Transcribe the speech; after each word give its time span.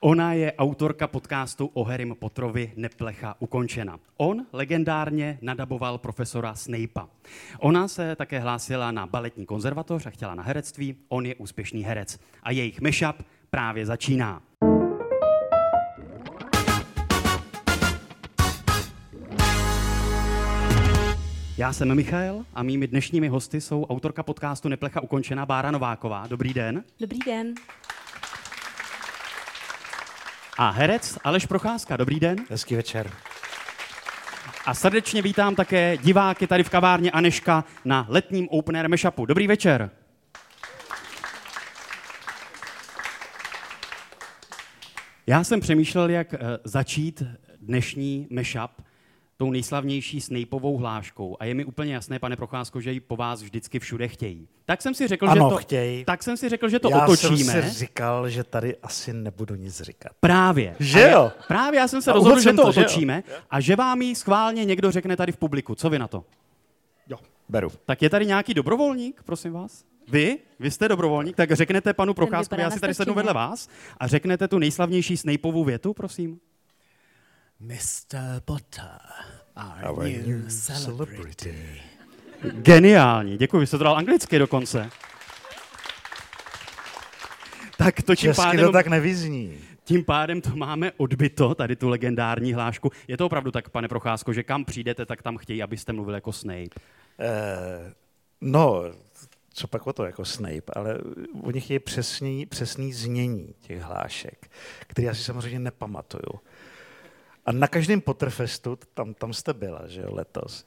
Ona 0.00 0.32
je 0.32 0.52
autorka 0.52 1.06
podcastu 1.06 1.70
o 1.74 1.84
Harrym 1.84 2.14
Potterovi 2.18 2.72
Neplecha 2.76 3.36
ukončena. 3.38 3.98
On 4.16 4.46
legendárně 4.52 5.38
nadaboval 5.42 5.98
profesora 5.98 6.54
Snape'a. 6.54 7.08
Ona 7.58 7.88
se 7.88 8.16
také 8.16 8.38
hlásila 8.38 8.90
na 8.90 9.06
baletní 9.06 9.46
konzervatoř 9.46 10.06
a 10.06 10.10
chtěla 10.10 10.34
na 10.34 10.42
herectví. 10.42 10.96
On 11.08 11.26
je 11.26 11.34
úspěšný 11.34 11.84
herec. 11.84 12.18
A 12.42 12.50
jejich 12.50 12.80
mashup 12.80 13.22
právě 13.50 13.86
začíná. 13.86 14.42
Já 21.56 21.72
jsem 21.72 21.94
Michal 21.94 22.44
a 22.54 22.62
mými 22.62 22.86
dnešními 22.86 23.28
hosty 23.28 23.60
jsou 23.60 23.84
autorka 23.84 24.22
podcastu 24.22 24.68
Neplecha 24.68 25.00
ukončena 25.00 25.46
Bára 25.46 25.70
Nováková. 25.70 26.26
Dobrý 26.26 26.54
den. 26.54 26.84
Dobrý 27.00 27.18
den. 27.26 27.54
A 30.60 30.70
herec 30.70 31.18
Aleš 31.24 31.46
Procházka. 31.46 31.96
Dobrý 31.96 32.20
den. 32.20 32.38
Hezký 32.50 32.76
večer. 32.76 33.10
A 34.66 34.74
srdečně 34.74 35.22
vítám 35.22 35.54
také 35.54 35.96
diváky 35.96 36.46
tady 36.46 36.62
v 36.62 36.70
kavárně 36.70 37.10
Aneška 37.10 37.64
na 37.84 38.06
letním 38.08 38.48
Open 38.48 38.76
Air 38.76 38.88
Mashupu. 38.88 39.26
Dobrý 39.26 39.46
večer. 39.46 39.90
Já 45.26 45.44
jsem 45.44 45.60
přemýšlel, 45.60 46.10
jak 46.10 46.34
eh, 46.34 46.38
začít 46.64 47.22
dnešní 47.60 48.28
mashup 48.30 48.70
tou 49.38 49.50
nejslavnější 49.50 50.20
Snapeovou 50.20 50.76
hláškou. 50.76 51.36
A 51.40 51.44
je 51.44 51.54
mi 51.54 51.64
úplně 51.64 51.94
jasné, 51.94 52.18
pane 52.18 52.36
Procházko, 52.36 52.80
že 52.80 52.92
ji 52.92 53.00
po 53.00 53.16
vás 53.16 53.42
vždycky 53.42 53.78
všude 53.78 54.08
chtějí. 54.08 54.48
Tak 54.64 54.82
jsem 54.82 54.94
si 54.94 55.08
řekl, 55.08 55.30
ano, 55.30 55.34
že 55.50 55.54
to, 55.54 55.56
chtějí. 55.56 56.04
tak 56.04 56.22
jsem 56.22 56.36
si 56.36 56.48
řekl, 56.48 56.68
že 56.68 56.78
to 56.78 56.90
Já 56.90 57.04
otočíme. 57.04 57.36
jsem 57.38 57.62
si 57.62 57.78
říkal, 57.78 58.28
že 58.28 58.44
tady 58.44 58.76
asi 58.82 59.12
nebudu 59.12 59.54
nic 59.54 59.80
říkat. 59.80 60.12
Právě. 60.20 60.76
Že 60.80 61.04
A 61.04 61.06
já- 61.06 61.12
jo? 61.12 61.32
Právě 61.48 61.80
já 61.80 61.88
jsem 61.88 62.02
se 62.02 62.10
A 62.10 62.14
rozhodl, 62.14 62.40
že 62.40 62.52
to, 62.52 62.62
to, 62.62 62.72
že 62.72 62.80
jo? 62.80 62.84
otočíme 62.86 63.22
a 63.50 63.60
že 63.60 63.76
vám 63.76 64.02
ji 64.02 64.14
schválně 64.14 64.64
někdo 64.64 64.90
řekne 64.90 65.16
tady 65.16 65.32
v 65.32 65.36
publiku. 65.36 65.74
Co 65.74 65.90
vy 65.90 65.98
na 65.98 66.08
to? 66.08 66.24
Jo. 67.08 67.18
Beru. 67.48 67.72
Tak 67.86 68.02
je 68.02 68.10
tady 68.10 68.26
nějaký 68.26 68.54
dobrovolník, 68.54 69.22
prosím 69.22 69.52
vás? 69.52 69.84
Vy? 70.08 70.38
Vy 70.60 70.70
jste 70.70 70.88
dobrovolník? 70.88 71.36
Tak 71.36 71.52
řeknete 71.52 71.92
panu 71.94 72.14
Procházkovi, 72.14 72.62
já 72.62 72.70
si 72.70 72.80
tady 72.80 72.94
sednu 72.94 73.14
vedle 73.14 73.32
vás 73.34 73.68
a 74.00 74.06
řeknete 74.06 74.48
tu 74.48 74.58
nejslavnější 74.58 75.16
Snapeovu 75.16 75.64
větu, 75.64 75.94
prosím. 75.94 76.38
Mr. 77.60 78.40
Potter, 78.44 78.98
our, 79.56 79.90
Our 79.90 80.04
new, 80.04 80.26
new 80.26 80.48
celebrity. 80.48 81.82
Geniální, 82.52 83.36
děkuji, 83.36 83.58
vy 83.58 83.66
jste 83.66 83.78
to 83.78 83.84
dal 83.84 83.96
anglicky 83.96 84.38
dokonce. 84.38 84.90
Tak 87.78 88.02
to 88.02 88.14
tím 88.16 88.28
Česky 88.28 88.42
pádem, 88.42 88.66
to 88.66 88.72
tak 88.72 88.86
nevyzní. 88.86 89.58
tím 89.84 90.04
pádem 90.04 90.40
to 90.40 90.56
máme 90.56 90.92
odbyto, 90.96 91.54
tady 91.54 91.76
tu 91.76 91.88
legendární 91.88 92.52
hlášku. 92.52 92.90
Je 93.08 93.16
to 93.16 93.26
opravdu 93.26 93.50
tak, 93.50 93.68
pane 93.70 93.88
Procházko, 93.88 94.32
že 94.32 94.42
kam 94.42 94.64
přijdete, 94.64 95.06
tak 95.06 95.22
tam 95.22 95.36
chtějí, 95.36 95.62
abyste 95.62 95.92
mluvil 95.92 96.14
jako 96.14 96.32
Snape. 96.32 96.80
Eh, 97.20 97.92
no, 98.40 98.82
co 99.52 99.68
pak 99.68 99.86
o 99.86 99.92
to 99.92 100.04
jako 100.04 100.24
Snape, 100.24 100.72
ale 100.72 100.98
u 101.32 101.50
nich 101.50 101.70
je 101.70 101.80
přesný, 101.80 102.46
přesný 102.46 102.92
znění 102.92 103.54
těch 103.60 103.82
hlášek, 103.82 104.50
který 104.80 105.06
já 105.06 105.14
si 105.14 105.24
samozřejmě 105.24 105.58
nepamatuju. 105.58 106.40
A 107.48 107.52
na 107.52 107.68
každém 107.68 108.00
Potterfestu, 108.00 108.78
tam, 108.94 109.14
tam 109.14 109.32
jste 109.32 109.54
byla, 109.54 109.82
že 109.86 110.00
jo, 110.00 110.14
letos, 110.14 110.66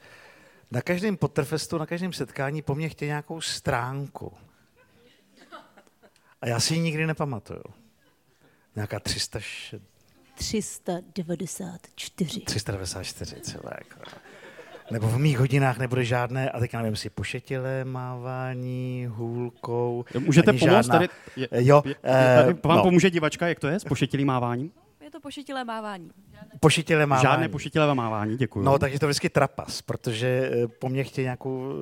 na 0.71 0.81
každém 0.81 1.17
Potterfestu, 1.17 1.77
na 1.77 1.85
každém 1.85 2.13
setkání 2.13 2.61
po 2.61 2.75
mně 2.75 2.89
chtějí 2.89 3.09
nějakou 3.09 3.41
stránku. 3.41 4.33
A 6.41 6.47
já 6.47 6.59
si 6.59 6.73
ji 6.73 6.79
nikdy 6.79 7.07
nepamatuju. 7.07 7.63
Nějaká 8.75 8.99
360 8.99 9.81
394. 10.35 12.39
394 12.39 13.35
celé. 13.41 13.71
Jako. 13.77 13.99
Nebo 14.91 15.07
v 15.07 15.17
mých 15.17 15.39
hodinách 15.39 15.77
nebude 15.77 16.05
žádné, 16.05 16.49
a 16.49 16.59
teď 16.59 16.73
já 16.73 16.81
nevím, 16.81 16.95
si 16.95 17.09
pošetilé 17.09 17.85
mávání, 17.85 19.07
hůlkou. 19.09 20.05
Můžete 20.19 20.53
pomoct 20.53 20.71
žádná- 20.71 20.95
tady? 20.95 21.09
Je, 21.35 21.47
Jo, 21.51 21.81
je, 21.85 21.95
eh, 22.03 22.35
tady 22.41 22.53
vám 22.63 22.77
no. 22.77 22.83
pomůže 22.83 23.09
divačka, 23.09 23.47
jak 23.47 23.59
to 23.59 23.67
je 23.67 23.79
s 23.79 23.83
pošetilým 23.83 24.27
máváním? 24.27 24.71
Pošetilé 25.21 25.63
mávání. 25.63 26.11
Pošetilé 26.59 27.05
mávání. 27.05 27.21
Žádné 27.21 27.49
pošetilé 27.49 27.95
mávání, 27.95 28.37
děkuji. 28.37 28.61
No, 28.61 28.79
takže 28.79 28.99
to 28.99 29.05
je 29.05 29.07
vždycky 29.07 29.29
trapas, 29.29 29.81
protože 29.81 30.51
eh, 30.53 30.67
po 30.67 30.89
mně 30.89 31.03
chtějí 31.03 31.23
nějakou 31.23 31.73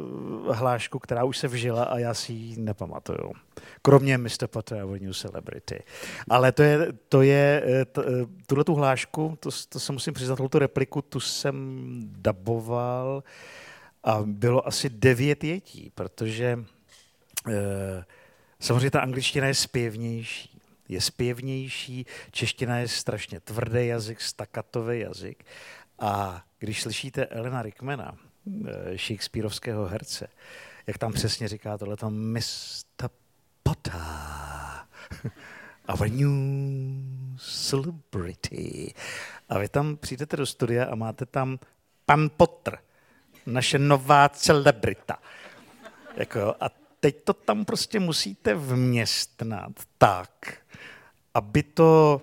eh, 0.50 0.54
hlášku, 0.54 1.00
která 1.00 1.24
už 1.24 1.38
se 1.38 1.48
vžila 1.48 1.84
a 1.84 1.98
já 2.00 2.14
si 2.14 2.34
ji 2.34 2.62
nepamatuju. 2.62 3.34
Kromě 3.82 4.18
Mr. 4.18 4.48
Potter, 4.48 4.84
our 4.84 5.02
new 5.02 5.14
celebrity. 5.14 5.84
Ale 6.30 6.52
to 6.52 6.64
je, 6.64 6.88
to 7.10 7.22
je 7.22 7.64
eh, 7.66 7.86
t, 7.86 8.02
tuhle 8.48 8.64
tu 8.64 8.76
hlášku, 8.76 9.38
to, 9.40 9.50
to 9.70 9.80
se 9.80 9.92
musím 9.92 10.14
přiznat, 10.14 10.36
tuhle 10.36 10.50
repliku, 10.60 11.02
tu 11.02 11.20
jsem 11.20 11.80
daboval 12.06 13.24
a 14.04 14.20
bylo 14.26 14.68
asi 14.68 14.90
devět 14.90 15.44
jetí, 15.44 15.92
protože 15.96 16.60
eh, 17.48 18.04
samozřejmě 18.60 18.92
ta 18.92 19.02
angličtina 19.02 19.48
je 19.48 19.54
zpěvnější. 19.54 20.59
Je 20.90 21.02
zpěvnější, 21.02 22.06
čeština 22.32 22.78
je 22.78 22.88
strašně 22.88 23.40
tvrdý 23.40 23.88
jazyk, 23.88 24.22
stakatový 24.22 25.00
jazyk. 25.00 25.46
A 26.00 26.44
když 26.60 26.82
slyšíte 26.82 27.26
Elena 27.26 27.62
Rickmana, 27.62 28.18
eh, 28.68 28.98
Shakespeareovského 28.98 29.86
herce, 29.86 30.28
jak 30.88 30.98
tam 30.98 31.14
přesně 31.14 31.48
říká 31.48 31.78
tohleto 31.78 32.10
Mr. 32.10 33.10
Potter, 33.64 34.02
our 35.88 36.10
new 36.10 36.30
celebrity. 37.38 38.94
A 39.50 39.60
vy 39.60 39.70
tam 39.70 39.98
přijdete 39.98 40.38
do 40.38 40.46
studia 40.46 40.86
a 40.86 40.96
máte 40.96 41.26
tam 41.26 41.60
pan 42.06 42.30
Potter, 42.38 42.80
naše 43.46 43.80
nová 43.80 44.30
celebrita. 44.30 45.18
Jako, 46.16 46.56
a 46.60 46.70
teď 47.00 47.24
to 47.24 47.34
tam 47.34 47.66
prostě 47.66 48.00
musíte 48.00 48.56
vměstnat 48.56 49.72
tak, 49.98 50.58
aby 51.34 51.64
to 51.64 52.22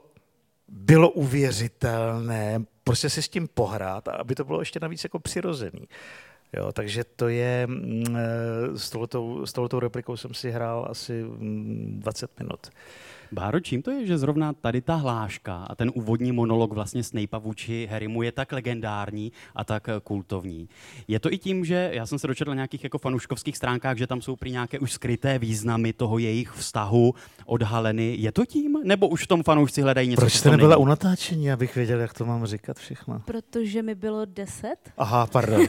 bylo 0.69 1.11
uvěřitelné, 1.11 2.65
prostě 2.85 3.11
si 3.11 3.23
s 3.23 3.29
tím 3.29 3.49
pohrát 3.49 4.09
a 4.09 4.13
aby 4.13 4.35
to 4.35 4.45
bylo 4.45 4.61
ještě 4.61 4.81
navíc 4.81 5.05
jako 5.05 5.19
přirozený. 5.19 5.89
Jo, 6.53 6.73
takže 6.73 7.05
to 7.05 7.29
je, 7.29 7.67
mm, 7.67 8.17
eh, 8.17 8.79
s 8.79 8.91
touhletou, 8.91 9.47
s 9.47 9.53
touhletou 9.53 9.81
replikou 9.81 10.17
jsem 10.17 10.35
si 10.35 10.51
hrál 10.51 10.87
asi 10.91 11.23
mm, 11.23 12.01
20 12.01 12.39
minut. 12.41 12.71
Báro, 13.33 13.61
čím 13.61 13.83
to 13.83 13.91
je, 13.91 14.07
že 14.07 14.19
zrovna 14.19 14.53
tady 14.53 14.81
ta 14.81 14.95
hláška 14.95 15.57
a 15.57 15.75
ten 15.75 15.91
úvodní 15.95 16.33
monolog 16.33 16.73
vlastně 16.73 17.03
Snape'a 17.03 17.39
vůči 17.39 17.89
Harrymu 17.91 18.23
je 18.23 18.33
tak 18.33 18.53
legendární 18.53 19.33
a 19.55 19.65
tak 19.65 19.89
eh, 19.89 19.93
kultovní? 20.05 20.69
Je 21.09 21.21
to 21.21 21.33
i 21.33 21.39
tím, 21.39 21.65
že 21.65 21.91
já 21.93 22.07
jsem 22.07 22.19
se 22.19 22.27
dočetl 22.27 22.51
na 22.51 22.55
nějakých 22.55 22.85
jako 22.85 22.99
fanouškovských 22.99 23.57
stránkách, 23.57 23.97
že 23.97 24.07
tam 24.07 24.23
jsou 24.23 24.37
prý 24.37 24.51
nějaké 24.51 24.79
už 24.79 24.93
skryté 24.93 25.39
významy 25.39 25.93
toho 25.93 26.19
jejich 26.19 26.51
vztahu 26.51 27.15
odhaleny. 27.47 28.17
Je 28.19 28.33
to 28.33 28.47
tím? 28.47 28.77
Nebo 28.85 29.09
už 29.09 29.25
v 29.25 29.27
tom 29.27 29.43
fanoušci 29.43 29.83
hledají 29.83 30.09
něco, 30.09 30.21
Proč 30.21 30.33
jste 30.33 30.49
to 30.49 30.51
nebyla 30.51 30.71
není? 30.77 30.83
u 30.83 30.87
natáčení, 30.87 31.53
abych 31.53 31.75
věděl, 31.77 32.01
jak 32.01 32.15
to 32.15 32.25
mám 32.25 32.47
říkat 32.47 32.77
všechno? 32.79 33.23
Protože 33.25 33.83
mi 33.83 33.95
bylo 33.95 34.25
10 34.25 34.77
Aha, 34.99 35.27
pardon. 35.27 35.61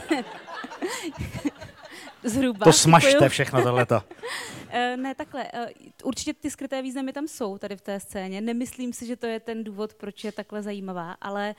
zhruba. 2.24 2.64
To 2.64 2.72
smažte 2.72 3.28
všechno 3.28 3.62
tohleto. 3.62 4.02
Eh, 4.70 4.96
ne, 4.96 5.14
takhle. 5.14 5.46
eh, 5.54 5.66
určitě 6.04 6.34
ty 6.34 6.50
skryté 6.50 6.82
významy 6.82 7.12
tam 7.12 7.28
jsou 7.28 7.58
tady 7.58 7.76
v 7.76 7.80
té 7.80 8.00
scéně. 8.00 8.40
Nemyslím 8.40 8.92
si, 8.92 9.06
že 9.06 9.16
to 9.16 9.26
je 9.26 9.40
ten 9.40 9.64
důvod, 9.64 9.94
proč 9.94 10.24
je 10.24 10.32
takhle 10.32 10.62
zajímavá, 10.62 11.12
ale 11.12 11.54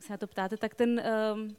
se 0.00 0.12
na 0.12 0.16
to 0.16 0.26
ptáte, 0.26 0.56
tak 0.56 0.74
ten, 0.74 0.98
ehm, 1.04 1.56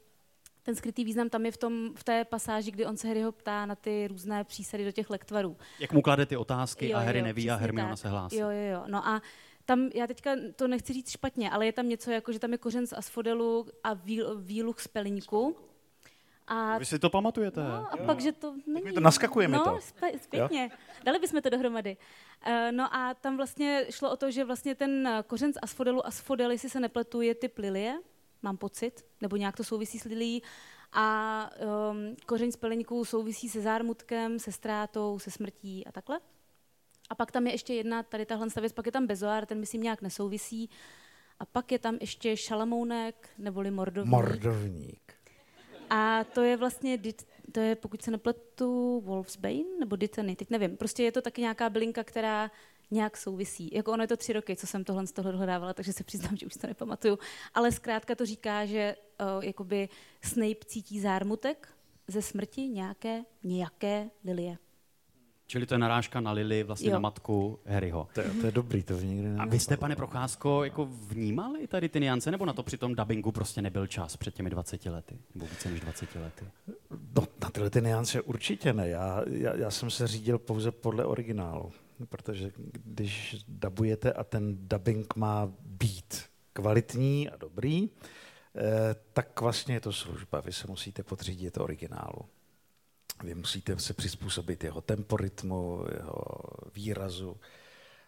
ten 0.62 0.76
skrytý 0.76 1.04
význam 1.04 1.28
tam 1.28 1.46
je 1.46 1.52
v, 1.52 1.56
tom, 1.56 1.90
v 1.94 2.04
té 2.04 2.24
pasáži, 2.24 2.70
kdy 2.70 2.86
on 2.86 2.96
se 2.96 3.08
Harryho 3.08 3.32
ptá 3.32 3.66
na 3.66 3.74
ty 3.74 4.08
různé 4.08 4.44
přísady 4.44 4.84
do 4.84 4.92
těch 4.92 5.10
lektvarů. 5.10 5.56
Jak 5.80 5.92
mu 5.92 6.02
klade 6.02 6.26
ty 6.26 6.36
otázky 6.36 6.88
Jo, 6.88 6.96
a 6.96 7.00
Harry 7.00 7.18
jo, 7.18 7.24
neví 7.24 7.50
a 7.50 7.56
Hermiona 7.56 7.90
tak. 7.90 7.98
se 7.98 8.08
hlásí. 8.08 8.36
Jo, 8.36 8.48
jo, 8.50 8.72
jo. 8.72 8.82
No 8.86 9.06
a 9.08 9.22
tam, 9.64 9.90
já 9.94 10.06
teďka 10.06 10.30
to 10.56 10.68
nechci 10.68 10.92
říct 10.92 11.10
špatně, 11.10 11.50
ale 11.50 11.66
je 11.66 11.72
tam 11.72 11.88
něco 11.88 12.10
jako, 12.10 12.32
že 12.32 12.38
tam 12.38 12.52
je 12.52 12.58
kořen 12.58 12.86
z 12.86 12.92
asfodelu 12.92 13.66
a 13.84 13.94
výl, 13.94 14.40
výluch 14.40 14.80
z 14.80 14.88
pelíňku. 14.88 15.56
A, 16.46 16.78
Vy 16.78 16.84
si 16.84 16.98
to 16.98 17.10
pamatujete? 17.10 17.60
no, 17.60 17.92
a 17.92 17.96
pak, 17.96 18.20
že 18.20 18.32
to 18.32 18.54
není. 18.66 18.92
to 18.92 19.00
naskakuje 19.00 19.48
mi 19.48 19.56
no, 19.56 19.64
to. 19.64 19.78
Spe, 19.80 20.18
zpětně. 20.18 20.70
Dali 21.04 21.18
bychom 21.18 21.42
to 21.42 21.50
dohromady. 21.50 21.96
Uh, 22.46 22.52
no 22.70 22.94
a 22.94 23.14
tam 23.14 23.36
vlastně 23.36 23.86
šlo 23.90 24.10
o 24.10 24.16
to, 24.16 24.30
že 24.30 24.44
vlastně 24.44 24.74
ten 24.74 25.06
eh, 25.06 25.24
kořen 25.26 25.52
z 25.52 25.56
asfodelu, 25.62 26.06
asfodel, 26.06 26.50
jestli 26.50 26.70
se 26.70 26.80
nepletu, 26.80 27.20
je 27.20 27.34
typ 27.34 27.58
lilie, 27.58 27.98
mám 28.42 28.56
pocit, 28.56 29.04
nebo 29.20 29.36
nějak 29.36 29.56
to 29.56 29.64
souvisí 29.64 29.98
s 29.98 30.04
lilií. 30.04 30.42
A 30.92 31.50
um, 31.90 32.16
kořeň 32.26 32.52
z 32.52 32.56
peleňků 32.56 33.04
souvisí 33.04 33.48
se 33.48 33.60
zármutkem, 33.60 34.38
se 34.38 34.52
ztrátou, 34.52 35.18
se 35.18 35.30
smrtí 35.30 35.86
a 35.86 35.92
takhle. 35.92 36.20
A 37.10 37.14
pak 37.14 37.32
tam 37.32 37.46
je 37.46 37.52
ještě 37.52 37.74
jedna, 37.74 38.02
tady 38.02 38.26
tahle 38.26 38.46
věc, 38.60 38.72
pak 38.72 38.86
je 38.86 38.92
tam 38.92 39.06
bezoár, 39.06 39.46
ten 39.46 39.60
myslím 39.60 39.82
nějak 39.82 40.02
nesouvisí. 40.02 40.70
A 41.38 41.46
pak 41.46 41.72
je 41.72 41.78
tam 41.78 41.98
ještě 42.00 42.36
šalamounek, 42.36 43.28
neboli 43.38 43.70
mordovník. 43.70 44.10
Mordovník. 44.10 45.15
A 45.90 46.24
to 46.24 46.42
je 46.42 46.56
vlastně, 46.56 46.98
to 47.52 47.60
je, 47.60 47.74
pokud 47.74 48.02
se 48.02 48.10
nepletu, 48.10 49.00
Wolfsbane 49.04 49.78
nebo 49.80 49.96
Dittany, 49.96 50.36
teď 50.36 50.50
nevím. 50.50 50.76
Prostě 50.76 51.02
je 51.02 51.12
to 51.12 51.22
taky 51.22 51.40
nějaká 51.40 51.70
bylinka, 51.70 52.04
která 52.04 52.50
nějak 52.90 53.16
souvisí. 53.16 53.70
Jako 53.72 53.92
ono 53.92 54.02
je 54.02 54.08
to 54.08 54.16
tři 54.16 54.32
roky, 54.32 54.56
co 54.56 54.66
jsem 54.66 54.84
tohle 54.84 55.06
z 55.06 55.12
toho 55.12 55.32
dohledávala, 55.32 55.74
takže 55.74 55.92
se 55.92 56.04
přiznám, 56.04 56.36
že 56.36 56.46
už 56.46 56.54
to 56.54 56.66
nepamatuju. 56.66 57.18
Ale 57.54 57.72
zkrátka 57.72 58.14
to 58.14 58.26
říká, 58.26 58.66
že 58.66 58.96
uh, 59.36 59.44
jakoby 59.44 59.88
Snape 60.22 60.64
cítí 60.66 61.00
zármutek 61.00 61.68
ze 62.08 62.22
smrti 62.22 62.60
nějaké, 62.60 63.24
nějaké 63.42 64.10
Lilie. 64.24 64.58
Čili 65.48 65.66
to 65.66 65.74
je 65.74 65.78
narážka 65.78 66.20
na 66.20 66.32
Lily, 66.32 66.62
vlastně 66.62 66.88
Jo. 66.88 66.92
na 66.92 66.98
matku 66.98 67.58
Harryho. 67.66 68.08
To, 68.14 68.20
je- 68.20 68.30
to 68.30 68.46
je 68.46 68.52
dobrý, 68.52 68.82
to 68.82 69.00
nikdy 69.00 69.28
A 69.38 69.44
vy 69.44 69.58
jste, 69.60 69.76
pane 69.76 69.96
Procházko, 69.96 70.64
jako 70.64 70.86
vnímali 70.86 71.66
tady 71.66 71.88
ty 71.88 72.00
niance, 72.00 72.30
nebo 72.30 72.44
na 72.46 72.52
to 72.52 72.62
při 72.62 72.78
tom 72.78 72.94
dubbingu 72.94 73.32
prostě 73.32 73.62
nebyl 73.62 73.86
čas 73.86 74.16
před 74.16 74.34
těmi 74.34 74.50
20 74.50 74.86
lety? 74.86 75.18
Nebo 75.34 75.46
více 75.46 75.70
než 75.70 75.80
20 75.80 76.14
lety? 76.14 76.44
No, 77.16 77.22
na 77.42 77.50
tyhle 77.50 77.70
ty 77.70 77.80
niance 77.80 78.20
určitě 78.22 78.72
ne. 78.72 78.88
Já, 78.88 79.22
já, 79.30 79.54
já 79.56 79.70
jsem 79.70 79.90
se 79.90 80.06
řídil 80.06 80.38
pouze 80.38 80.70
podle 80.70 81.04
originálu, 81.04 81.72
protože 82.08 82.50
když 82.84 83.36
dabujete 83.48 84.12
a 84.12 84.24
ten 84.24 84.56
dubbing 84.68 85.16
má 85.16 85.52
být 85.64 86.22
kvalitní 86.52 87.30
a 87.30 87.36
dobrý, 87.36 87.88
eh, 88.56 88.94
tak 89.12 89.40
vlastně 89.40 89.74
je 89.74 89.80
to 89.80 89.92
služba. 89.92 90.40
Vy 90.40 90.52
se 90.52 90.66
musíte 90.68 91.02
podřídit 91.02 91.58
originálu. 91.58 92.18
Vy 93.22 93.34
musíte 93.34 93.78
se 93.78 93.94
přizpůsobit 93.94 94.64
jeho 94.64 94.80
temporitmu, 94.80 95.84
jeho 95.94 96.24
výrazu. 96.74 97.36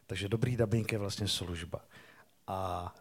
Takže 0.06 0.28
dobrý 0.28 0.56
dubbing 0.56 0.92
je 0.92 0.98
vlastně 0.98 1.28
služba. 1.28 1.80
A 2.46 2.94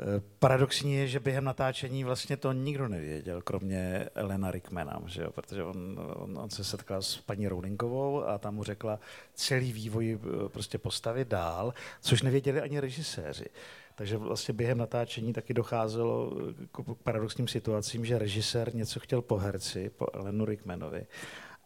Eh, 0.00 0.22
Paradoxní 0.38 0.94
je, 0.94 1.08
že 1.08 1.20
během 1.20 1.44
natáčení 1.44 2.04
vlastně 2.04 2.36
to 2.36 2.52
nikdo 2.52 2.88
nevěděl, 2.88 3.42
kromě 3.42 4.08
Elena 4.14 4.50
Rickmana, 4.50 5.02
že 5.06 5.22
jo? 5.22 5.32
protože 5.32 5.64
on, 5.64 6.00
on, 6.16 6.38
on 6.38 6.50
se 6.50 6.64
setkal 6.64 7.02
s 7.02 7.16
paní 7.16 7.48
Rowlingovou 7.48 8.24
a 8.24 8.38
tam 8.38 8.54
mu 8.54 8.64
řekla 8.64 9.00
celý 9.34 9.72
vývoj 9.72 10.18
eh, 10.22 10.48
prostě 10.48 10.78
postavy 10.78 11.24
dál, 11.24 11.74
což 12.00 12.22
nevěděli 12.22 12.60
ani 12.60 12.80
režiséři. 12.80 13.46
Takže 13.94 14.16
vlastně 14.16 14.54
během 14.54 14.78
natáčení 14.78 15.32
taky 15.32 15.54
docházelo 15.54 16.32
eh, 16.50 16.66
k 16.72 17.02
paradoxním 17.02 17.48
situacím, 17.48 18.04
že 18.04 18.18
režisér 18.18 18.74
něco 18.74 19.00
chtěl 19.00 19.22
po 19.22 19.36
herci, 19.36 19.90
po 19.90 20.06
Elenu 20.12 20.44
Rickmanovi. 20.44 21.06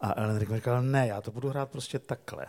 A 0.00 0.12
Ellen 0.12 0.38
Rickman 0.38 0.58
říkal, 0.58 0.82
ne, 0.82 1.06
já 1.06 1.20
to 1.20 1.30
budu 1.30 1.48
hrát 1.48 1.70
prostě 1.70 1.98
takhle. 1.98 2.46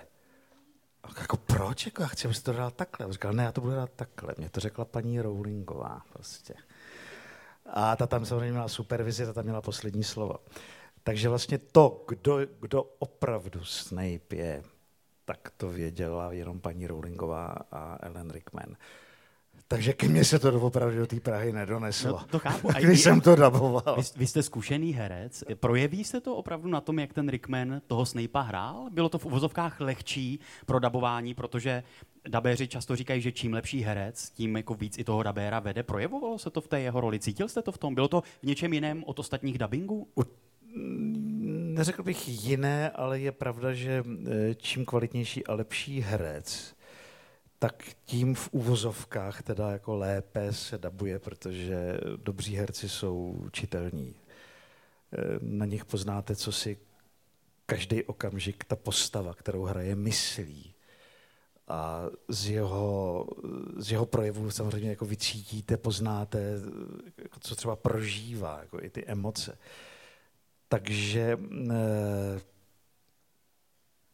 A 1.03 1.21
jako 1.21 1.37
proč? 1.37 1.85
Jako 1.85 2.01
já 2.01 2.07
chci, 2.07 2.27
abys 2.27 2.41
to 2.41 2.53
hrál 2.53 2.71
takhle. 2.71 3.05
On 3.05 3.11
říkal, 3.11 3.33
ne, 3.33 3.43
já 3.43 3.51
to 3.51 3.61
budu 3.61 3.73
hrát 3.73 3.91
takhle. 3.95 4.35
Mě 4.37 4.49
to 4.49 4.59
řekla 4.59 4.85
paní 4.85 5.21
Rowlingová 5.21 6.01
prostě. 6.13 6.53
A 7.65 7.95
ta 7.95 8.07
tam 8.07 8.25
samozřejmě 8.25 8.51
měla 8.51 8.67
supervizi, 8.67 9.25
ta 9.25 9.33
tam 9.33 9.43
měla 9.43 9.61
poslední 9.61 10.03
slovo. 10.03 10.35
Takže 11.03 11.29
vlastně 11.29 11.57
to, 11.57 12.03
kdo, 12.07 12.39
kdo 12.59 12.83
opravdu 12.83 13.63
Snape 13.63 14.35
je, 14.35 14.63
tak 15.25 15.49
to 15.57 15.69
věděla 15.69 16.33
jenom 16.33 16.59
paní 16.59 16.87
Rowlingová 16.87 17.55
a 17.71 17.97
Ellen 18.01 18.31
Rickman. 18.31 18.75
Takže 19.67 19.93
ke 19.93 20.07
mně 20.07 20.25
se 20.25 20.39
to 20.39 20.61
opravdu 20.61 20.97
do 20.97 21.07
té 21.07 21.19
Prahy 21.19 21.51
nedoneslo. 21.51 22.11
No, 22.11 22.25
to 22.29 22.39
chápu. 22.39 22.69
A 22.69 22.79
Když 22.79 23.01
jsem 23.01 23.21
to 23.21 23.35
daboval. 23.35 23.95
Vy, 23.97 24.03
vy 24.15 24.27
jste 24.27 24.43
zkušený 24.43 24.93
herec. 24.93 25.43
Projeví 25.55 26.03
se 26.03 26.21
to 26.21 26.35
opravdu 26.35 26.69
na 26.69 26.81
tom, 26.81 26.99
jak 26.99 27.13
ten 27.13 27.29
Rickman 27.29 27.81
toho 27.87 28.05
Snape'a 28.05 28.41
hrál? 28.41 28.87
Bylo 28.91 29.09
to 29.09 29.17
v 29.17 29.25
uvozovkách 29.25 29.81
lehčí 29.81 30.39
pro 30.65 30.79
dabování, 30.79 31.33
protože 31.33 31.83
dabéři 32.27 32.67
často 32.67 32.95
říkají, 32.95 33.21
že 33.21 33.31
čím 33.31 33.53
lepší 33.53 33.81
herec, 33.81 34.29
tím 34.29 34.57
jako 34.57 34.73
víc 34.73 34.97
i 34.97 35.03
toho 35.03 35.23
dabéra 35.23 35.59
vede. 35.59 35.83
Projevovalo 35.83 36.39
se 36.39 36.49
to 36.49 36.61
v 36.61 36.67
té 36.67 36.81
jeho 36.81 37.01
roli? 37.01 37.19
Cítil 37.19 37.47
jste 37.47 37.61
to 37.61 37.71
v 37.71 37.77
tom? 37.77 37.95
Bylo 37.95 38.07
to 38.07 38.21
v 38.21 38.43
něčem 38.43 38.73
jiném 38.73 39.03
od 39.03 39.19
ostatních 39.19 39.57
dubbingů? 39.57 40.07
Neřekl 41.75 42.03
bych 42.03 42.45
jiné, 42.45 42.89
ale 42.89 43.19
je 43.19 43.31
pravda, 43.31 43.73
že 43.73 44.03
eh, 44.27 44.55
čím 44.55 44.85
kvalitnější 44.85 45.45
a 45.45 45.53
lepší 45.53 46.01
herec, 46.01 46.74
tak 47.59 47.83
tím 48.05 48.35
v 48.35 48.49
uvozovkách 48.51 49.41
teda 49.43 49.71
jako 49.71 49.95
lépe 49.95 50.53
se 50.53 50.77
dabuje, 50.77 51.19
protože 51.19 51.97
dobří 52.15 52.55
herci 52.55 52.89
jsou 52.89 53.45
čitelní. 53.51 54.15
Eh, 55.13 55.39
Na 55.41 55.65
nich 55.65 55.85
poznáte, 55.85 56.35
co 56.35 56.51
si 56.51 56.77
každý 57.65 58.03
okamžik 58.03 58.63
ta 58.63 58.75
postava, 58.75 59.33
kterou 59.33 59.63
hraje, 59.63 59.95
myslí. 59.95 60.73
A 61.67 62.05
z 62.27 62.49
jeho, 62.49 63.27
z 63.77 63.91
jeho 63.91 64.05
projevu 64.05 64.51
samozřejmě 64.51 64.89
jako 64.89 65.05
vycítíte, 65.05 65.77
poznáte, 65.77 66.39
jako 67.17 67.39
co 67.39 67.55
třeba 67.55 67.75
prožívá, 67.75 68.59
jako 68.59 68.81
i 68.83 68.89
ty 68.89 69.05
emoce. 69.05 69.57
Takže 70.67 71.37
eh, 71.71 72.41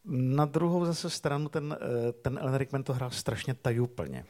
na 0.05 0.45
druhou 0.45 0.85
zase 0.85 1.09
stranu 1.09 1.49
ten, 1.49 1.77
eh, 1.81 2.11
ten 2.11 2.39
Ellen 2.41 2.55
Rickman 2.55 2.83
to 2.83 2.93
hrál 2.93 3.09
strašně 3.09 3.53
tajuplně. 3.53 4.25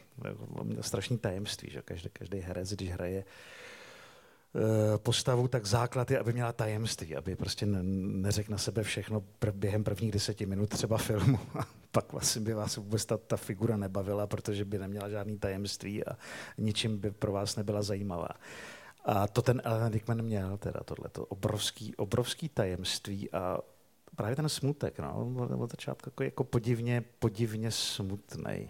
Strašný 0.81 1.17
tajemství, 1.17 1.69
že 1.71 1.81
každý, 1.81 2.09
každý 2.13 2.39
herec, 2.39 2.73
když 2.73 2.89
hraje 2.89 3.23
eh, 3.23 4.97
postavu, 4.97 5.47
tak 5.47 5.65
základ 5.65 6.11
je, 6.11 6.19
aby 6.19 6.33
měla 6.33 6.51
tajemství, 6.51 7.15
aby 7.15 7.35
prostě 7.35 7.65
ne, 7.65 7.83
neřekl 7.83 8.51
na 8.51 8.57
sebe 8.57 8.83
všechno 8.83 9.23
během 9.51 9.83
prvních 9.83 10.11
deseti 10.11 10.45
minut 10.45 10.69
třeba 10.69 10.97
filmu 10.97 11.39
a 11.59 11.67
pak 11.91 12.11
vlastně 12.11 12.41
by 12.41 12.53
vás 12.53 12.75
vůbec 12.77 13.05
ta, 13.05 13.17
ta 13.17 13.37
figura 13.37 13.77
nebavila, 13.77 14.27
protože 14.27 14.65
by 14.65 14.77
neměla 14.77 15.09
žádný 15.09 15.39
tajemství 15.39 16.05
a 16.05 16.17
ničím 16.57 16.97
by 16.97 17.11
pro 17.11 17.31
vás 17.31 17.55
nebyla 17.55 17.81
zajímavá. 17.81 18.29
A 19.05 19.27
to 19.27 19.41
ten 19.41 19.61
Ellen 19.65 19.93
Rickman 19.93 20.21
měl, 20.21 20.57
teda 20.57 20.79
tohleto 20.85 21.25
obrovský, 21.25 21.95
obrovský 21.95 22.49
tajemství 22.49 23.31
a 23.31 23.59
právě 24.15 24.35
ten 24.35 24.49
smutek, 24.49 24.99
no, 24.99 25.25
byl 25.25 25.63
od 25.63 25.71
začátku 25.71 26.09
jako, 26.09 26.23
jako 26.23 26.43
podivně, 26.43 27.03
podivně 27.19 27.71
smutný. 27.71 28.69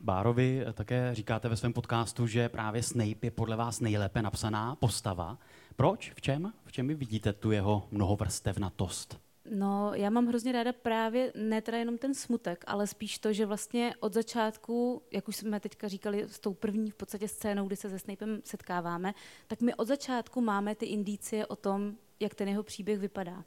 Bárovi 0.00 0.64
také 0.72 1.14
říkáte 1.14 1.48
ve 1.48 1.56
svém 1.56 1.72
podcastu, 1.72 2.26
že 2.26 2.48
právě 2.48 2.82
Snape 2.82 3.26
je 3.26 3.30
podle 3.30 3.56
vás 3.56 3.80
nejlépe 3.80 4.22
napsaná 4.22 4.76
postava. 4.76 5.38
Proč? 5.76 6.12
V 6.16 6.20
čem? 6.20 6.52
V 6.64 6.72
čem 6.72 6.88
vy 6.88 6.94
vidíte 6.94 7.32
tu 7.32 7.50
jeho 7.50 7.88
mnohovrstevnatost? 7.90 9.20
No, 9.50 9.94
já 9.94 10.10
mám 10.10 10.26
hrozně 10.26 10.52
ráda 10.52 10.72
právě 10.72 11.32
ne 11.34 11.62
teda 11.62 11.78
jenom 11.78 11.98
ten 11.98 12.14
smutek, 12.14 12.64
ale 12.66 12.86
spíš 12.86 13.18
to, 13.18 13.32
že 13.32 13.46
vlastně 13.46 13.94
od 14.00 14.14
začátku, 14.14 15.02
jak 15.12 15.28
už 15.28 15.36
jsme 15.36 15.60
teďka 15.60 15.88
říkali 15.88 16.22
s 16.22 16.38
tou 16.38 16.54
první 16.54 16.90
v 16.90 16.94
podstatě 16.94 17.28
scénou, 17.28 17.66
kdy 17.66 17.76
se 17.76 17.90
se 17.90 17.98
Snapem 17.98 18.40
setkáváme, 18.44 19.14
tak 19.46 19.60
my 19.60 19.74
od 19.74 19.88
začátku 19.88 20.40
máme 20.40 20.74
ty 20.74 20.86
indicie 20.86 21.46
o 21.46 21.56
tom, 21.56 21.94
jak 22.20 22.34
ten 22.34 22.48
jeho 22.48 22.62
příběh 22.62 22.98
vypadá. 22.98 23.44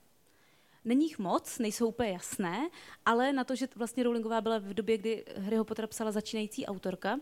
Není 0.89 1.05
jich 1.05 1.19
moc, 1.19 1.59
nejsou 1.59 1.87
úplně 1.87 2.09
jasné, 2.09 2.69
ale 3.05 3.33
na 3.33 3.43
to, 3.43 3.55
že 3.55 3.67
vlastně 3.75 4.03
Rowlingová 4.03 4.41
byla 4.41 4.57
v 4.57 4.73
době, 4.73 4.97
kdy 4.97 5.25
Harryho 5.37 5.65
Pottera 5.65 5.87
psala 5.87 6.11
začínající 6.11 6.65
autorka, 6.65 7.19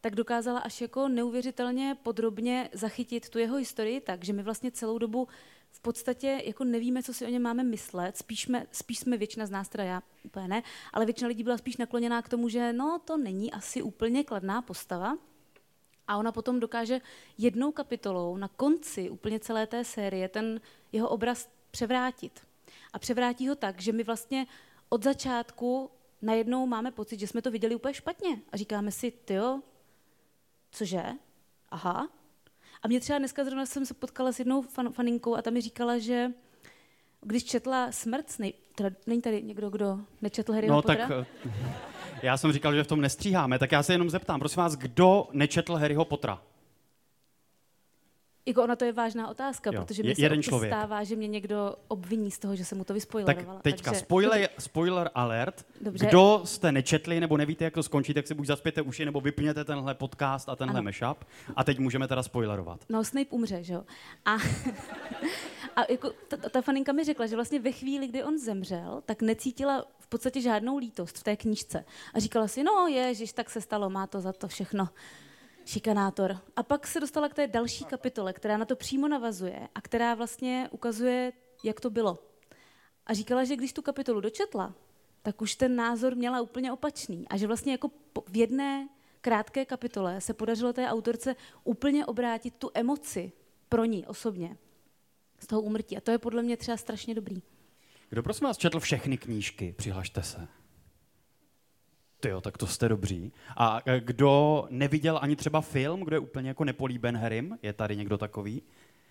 tak 0.00 0.14
dokázala 0.14 0.58
až 0.58 0.80
jako 0.80 1.08
neuvěřitelně 1.08 1.96
podrobně 2.02 2.68
zachytit 2.72 3.28
tu 3.28 3.38
jeho 3.38 3.56
historii 3.56 4.00
tak, 4.00 4.24
že 4.24 4.32
my 4.32 4.42
vlastně 4.42 4.70
celou 4.70 4.98
dobu 4.98 5.28
v 5.70 5.80
podstatě 5.80 6.42
jako 6.44 6.64
nevíme, 6.64 7.02
co 7.02 7.14
si 7.14 7.26
o 7.26 7.28
něm 7.28 7.42
máme 7.42 7.62
myslet, 7.62 8.16
spíš 8.16 8.42
jsme, 8.42 8.66
spíš 8.72 8.98
jsme 8.98 9.16
většina 9.16 9.46
z 9.46 9.50
nás, 9.50 9.68
teda 9.68 9.84
já 9.84 10.02
úplně 10.24 10.48
ne, 10.48 10.62
ale 10.92 11.04
většina 11.04 11.28
lidí 11.28 11.42
byla 11.42 11.58
spíš 11.58 11.76
nakloněná 11.76 12.22
k 12.22 12.28
tomu, 12.28 12.48
že 12.48 12.72
no 12.72 13.00
to 13.04 13.16
není 13.16 13.52
asi 13.52 13.82
úplně 13.82 14.24
kladná 14.24 14.62
postava, 14.62 15.18
a 16.08 16.16
ona 16.16 16.32
potom 16.32 16.60
dokáže 16.60 17.00
jednou 17.38 17.72
kapitolou 17.72 18.36
na 18.36 18.48
konci 18.48 19.10
úplně 19.10 19.40
celé 19.40 19.66
té 19.66 19.84
série 19.84 20.28
ten 20.28 20.60
jeho 20.92 21.08
obraz 21.08 21.48
převrátit. 21.70 22.51
A 22.92 22.98
převrátí 22.98 23.48
ho 23.48 23.54
tak, 23.54 23.80
že 23.80 23.92
my 23.92 24.04
vlastně 24.04 24.46
od 24.88 25.04
začátku 25.04 25.90
najednou 26.22 26.66
máme 26.66 26.90
pocit, 26.90 27.20
že 27.20 27.26
jsme 27.26 27.42
to 27.42 27.50
viděli 27.50 27.74
úplně 27.74 27.94
špatně. 27.94 28.38
A 28.52 28.56
říkáme 28.56 28.90
si, 28.90 29.10
tyjo, 29.10 29.60
cože? 30.72 31.02
Aha. 31.70 32.08
A 32.82 32.88
mě 32.88 33.00
třeba 33.00 33.18
dneska 33.18 33.44
zrovna 33.44 33.66
jsem 33.66 33.86
se 33.86 33.94
potkala 33.94 34.32
s 34.32 34.38
jednou 34.38 34.62
fan, 34.62 34.92
faninkou 34.92 35.34
a 35.36 35.42
ta 35.42 35.50
mi 35.50 35.60
říkala, 35.60 35.98
že 35.98 36.30
když 37.20 37.44
četla 37.44 37.92
Smrt, 37.92 38.30
Snape, 38.30 38.52
teda 38.74 38.90
není 39.06 39.22
tady 39.22 39.42
někdo, 39.42 39.70
kdo 39.70 39.98
nečetl 40.22 40.52
Harryho 40.52 40.74
No 40.76 40.82
Pottera? 40.82 41.08
tak 41.08 41.26
eh, 41.46 41.52
já 42.22 42.36
jsem 42.36 42.52
říkal, 42.52 42.74
že 42.74 42.84
v 42.84 42.86
tom 42.86 43.00
nestříháme, 43.00 43.58
tak 43.58 43.72
já 43.72 43.82
se 43.82 43.92
jenom 43.94 44.10
zeptám, 44.10 44.38
prosím 44.40 44.56
vás, 44.62 44.76
kdo 44.76 45.28
nečetl 45.32 45.74
Harryho 45.74 46.04
Pottera? 46.04 46.42
Jako 48.46 48.62
ona 48.62 48.76
to 48.76 48.84
je 48.84 48.92
vážná 48.92 49.28
otázka, 49.28 49.70
Jo, 49.74 49.82
protože 49.84 50.02
mě 50.02 50.14
se 50.14 50.22
jeden 50.22 50.42
člověk. 50.42 50.72
stává, 50.72 51.04
že 51.04 51.16
mě 51.16 51.28
někdo 51.28 51.76
obviní 51.88 52.30
z 52.30 52.38
toho, 52.38 52.56
že 52.56 52.64
jsem 52.64 52.78
mu 52.78 52.84
to 52.84 52.88
Tak 52.88 52.94
vyspoilerovala. 52.94 53.60
teďka 53.60 53.90
takže, 53.90 54.00
spoiler, 54.04 54.48
spoiler 54.58 55.10
alert. 55.14 55.66
Dobře. 55.80 56.06
Kdo 56.06 56.40
jste 56.44 56.72
nečetli 56.72 57.20
nebo 57.20 57.36
nevíte, 57.36 57.64
jak 57.64 57.74
to 57.74 57.82
skončí, 57.82 58.14
tak 58.14 58.26
si 58.26 58.34
buď 58.34 58.46
zaspěte 58.46 58.82
uši 58.82 59.04
nebo 59.04 59.20
vypněte 59.20 59.64
tenhle 59.64 59.94
podcast 59.94 60.48
a 60.48 60.56
tenhle 60.56 60.78
Ano. 60.78 60.84
mashup. 60.84 61.24
A 61.56 61.64
teď 61.64 61.78
můžeme 61.78 62.08
teda 62.08 62.22
spoilerovat. 62.22 62.80
No, 62.88 63.04
Snape 63.04 63.30
umře, 63.30 63.62
že 63.62 63.72
jo? 63.72 63.84
A, 64.24 64.36
a 65.76 65.80
jako 65.92 66.10
ta, 66.28 66.36
ta 66.36 66.60
faninka 66.62 66.92
mi 66.92 67.04
řekla, 67.04 67.26
že 67.26 67.34
vlastně 67.36 67.60
ve 67.60 67.72
chvíli, 67.72 68.06
kdy 68.08 68.24
on 68.24 68.38
zemřel, 68.38 69.02
tak 69.06 69.22
necítila 69.22 69.84
v 69.98 70.06
podstatě 70.06 70.40
žádnou 70.40 70.76
lítost 70.78 71.18
v 71.18 71.22
té 71.22 71.36
knížce. 71.36 71.84
A 72.14 72.20
říkala 72.20 72.48
si, 72.48 72.62
no 72.62 72.86
ježiš, 72.86 73.32
tak 73.32 73.50
se 73.50 73.60
stalo, 73.60 73.90
má 73.90 74.06
to 74.06 74.20
za 74.20 74.32
to 74.32 74.48
všechno. 74.48 74.88
Šikanátor. 75.64 76.38
A 76.56 76.62
pak 76.62 76.86
se 76.86 77.00
dostala 77.00 77.28
k 77.28 77.34
té 77.34 77.46
další 77.46 77.84
kapitole, 77.84 78.32
která 78.32 78.56
na 78.56 78.64
to 78.64 78.76
přímo 78.76 79.08
navazuje 79.08 79.68
a 79.74 79.80
která 79.80 80.14
vlastně 80.14 80.68
ukazuje, 80.70 81.32
jak 81.64 81.80
to 81.80 81.90
bylo. 81.90 82.18
A 83.06 83.14
říkala, 83.14 83.44
že 83.44 83.56
když 83.56 83.72
tu 83.72 83.82
kapitolu 83.82 84.20
dočetla, 84.20 84.74
tak 85.22 85.42
už 85.42 85.54
ten 85.54 85.76
názor 85.76 86.14
měla 86.14 86.40
úplně 86.40 86.72
opačný. 86.72 87.28
A 87.28 87.36
že 87.36 87.46
vlastně 87.46 87.72
jako 87.72 87.90
v 88.28 88.36
jedné 88.36 88.88
krátké 89.20 89.64
kapitole 89.64 90.20
se 90.20 90.34
podařilo 90.34 90.72
té 90.72 90.88
autorce 90.88 91.36
úplně 91.64 92.06
obrátit 92.06 92.54
tu 92.54 92.70
emoci 92.74 93.32
pro 93.68 93.84
ní 93.84 94.06
osobně 94.06 94.56
z 95.40 95.46
toho 95.46 95.62
úmrtí. 95.62 95.96
A 95.96 96.00
to 96.00 96.10
je 96.10 96.18
podle 96.18 96.42
mě 96.42 96.56
třeba 96.56 96.76
strašně 96.76 97.14
dobrý. 97.14 97.42
Kdo 98.08 98.22
prosím 98.22 98.46
vás 98.46 98.58
četl 98.58 98.80
všechny 98.80 99.18
knížky? 99.18 99.74
Přihlašte 99.78 100.22
se. 100.22 100.48
Ty 102.22 102.28
jo, 102.28 102.40
tak 102.40 102.58
to 102.58 102.66
jste 102.66 102.88
dobří. 102.88 103.32
A 103.56 103.80
eh, 103.86 104.00
kdo 104.00 104.64
neviděl 104.70 105.18
ani 105.22 105.36
třeba 105.36 105.60
film, 105.60 106.00
kdo 106.00 106.16
je 106.16 106.20
úplně 106.20 106.48
jako 106.48 106.64
nepolíben 106.64 107.16
Harrym? 107.16 107.58
Je 107.62 107.72
tady 107.72 107.96
někdo 107.96 108.18
takový? 108.18 108.62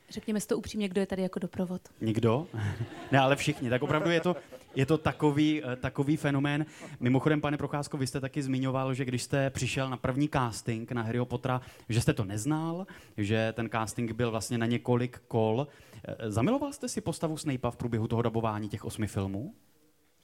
Řekněme 0.10 0.40
si 0.40 0.48
to 0.48 0.58
upřímně, 0.58 0.90
kdo 0.90 1.02
je 1.02 1.08
tady 1.08 1.22
jako 1.22 1.40
doprovod. 1.40 1.82
Nikdo? 2.02 2.48
ne, 3.12 3.20
ale 3.20 3.36
všichni. 3.36 3.70
Tak 3.70 3.84
opravdu 3.84 4.10
je 4.10 4.22
to, 4.22 4.36
je 4.76 4.86
to 4.86 4.98
takový, 4.98 5.64
eh, 5.64 5.76
takový 5.76 6.18
fenomén. 6.18 6.66
Mimochodem, 7.00 7.42
pane 7.42 7.58
Procházko, 7.58 7.98
vy 7.98 8.08
jste 8.08 8.20
taky 8.20 8.44
zmiňoval, 8.44 8.94
že 8.94 9.06
když 9.06 9.24
jste 9.24 9.50
přišel 9.50 9.90
na 9.90 9.98
první 9.98 10.30
casting 10.30 10.92
na 10.92 11.02
Harryho 11.02 11.26
Pottera, 11.26 11.62
že 11.90 12.02
jste 12.02 12.14
to 12.14 12.26
neznal, 12.26 12.88
že 13.18 13.54
ten 13.54 13.70
casting 13.72 14.12
byl 14.12 14.32
vlastně 14.32 14.58
na 14.58 14.66
několik 14.66 15.22
kol. 15.28 15.68
Eh, 16.08 16.32
Zamiloval 16.32 16.74
jste 16.74 16.88
si 16.88 17.02
postavu 17.02 17.38
Snape'a 17.38 17.72
v 17.72 17.78
průběhu 17.78 18.08
toho 18.08 18.22
dabování 18.22 18.70
těch 18.70 18.86
osmi 18.86 19.08
filmů? 19.08 19.54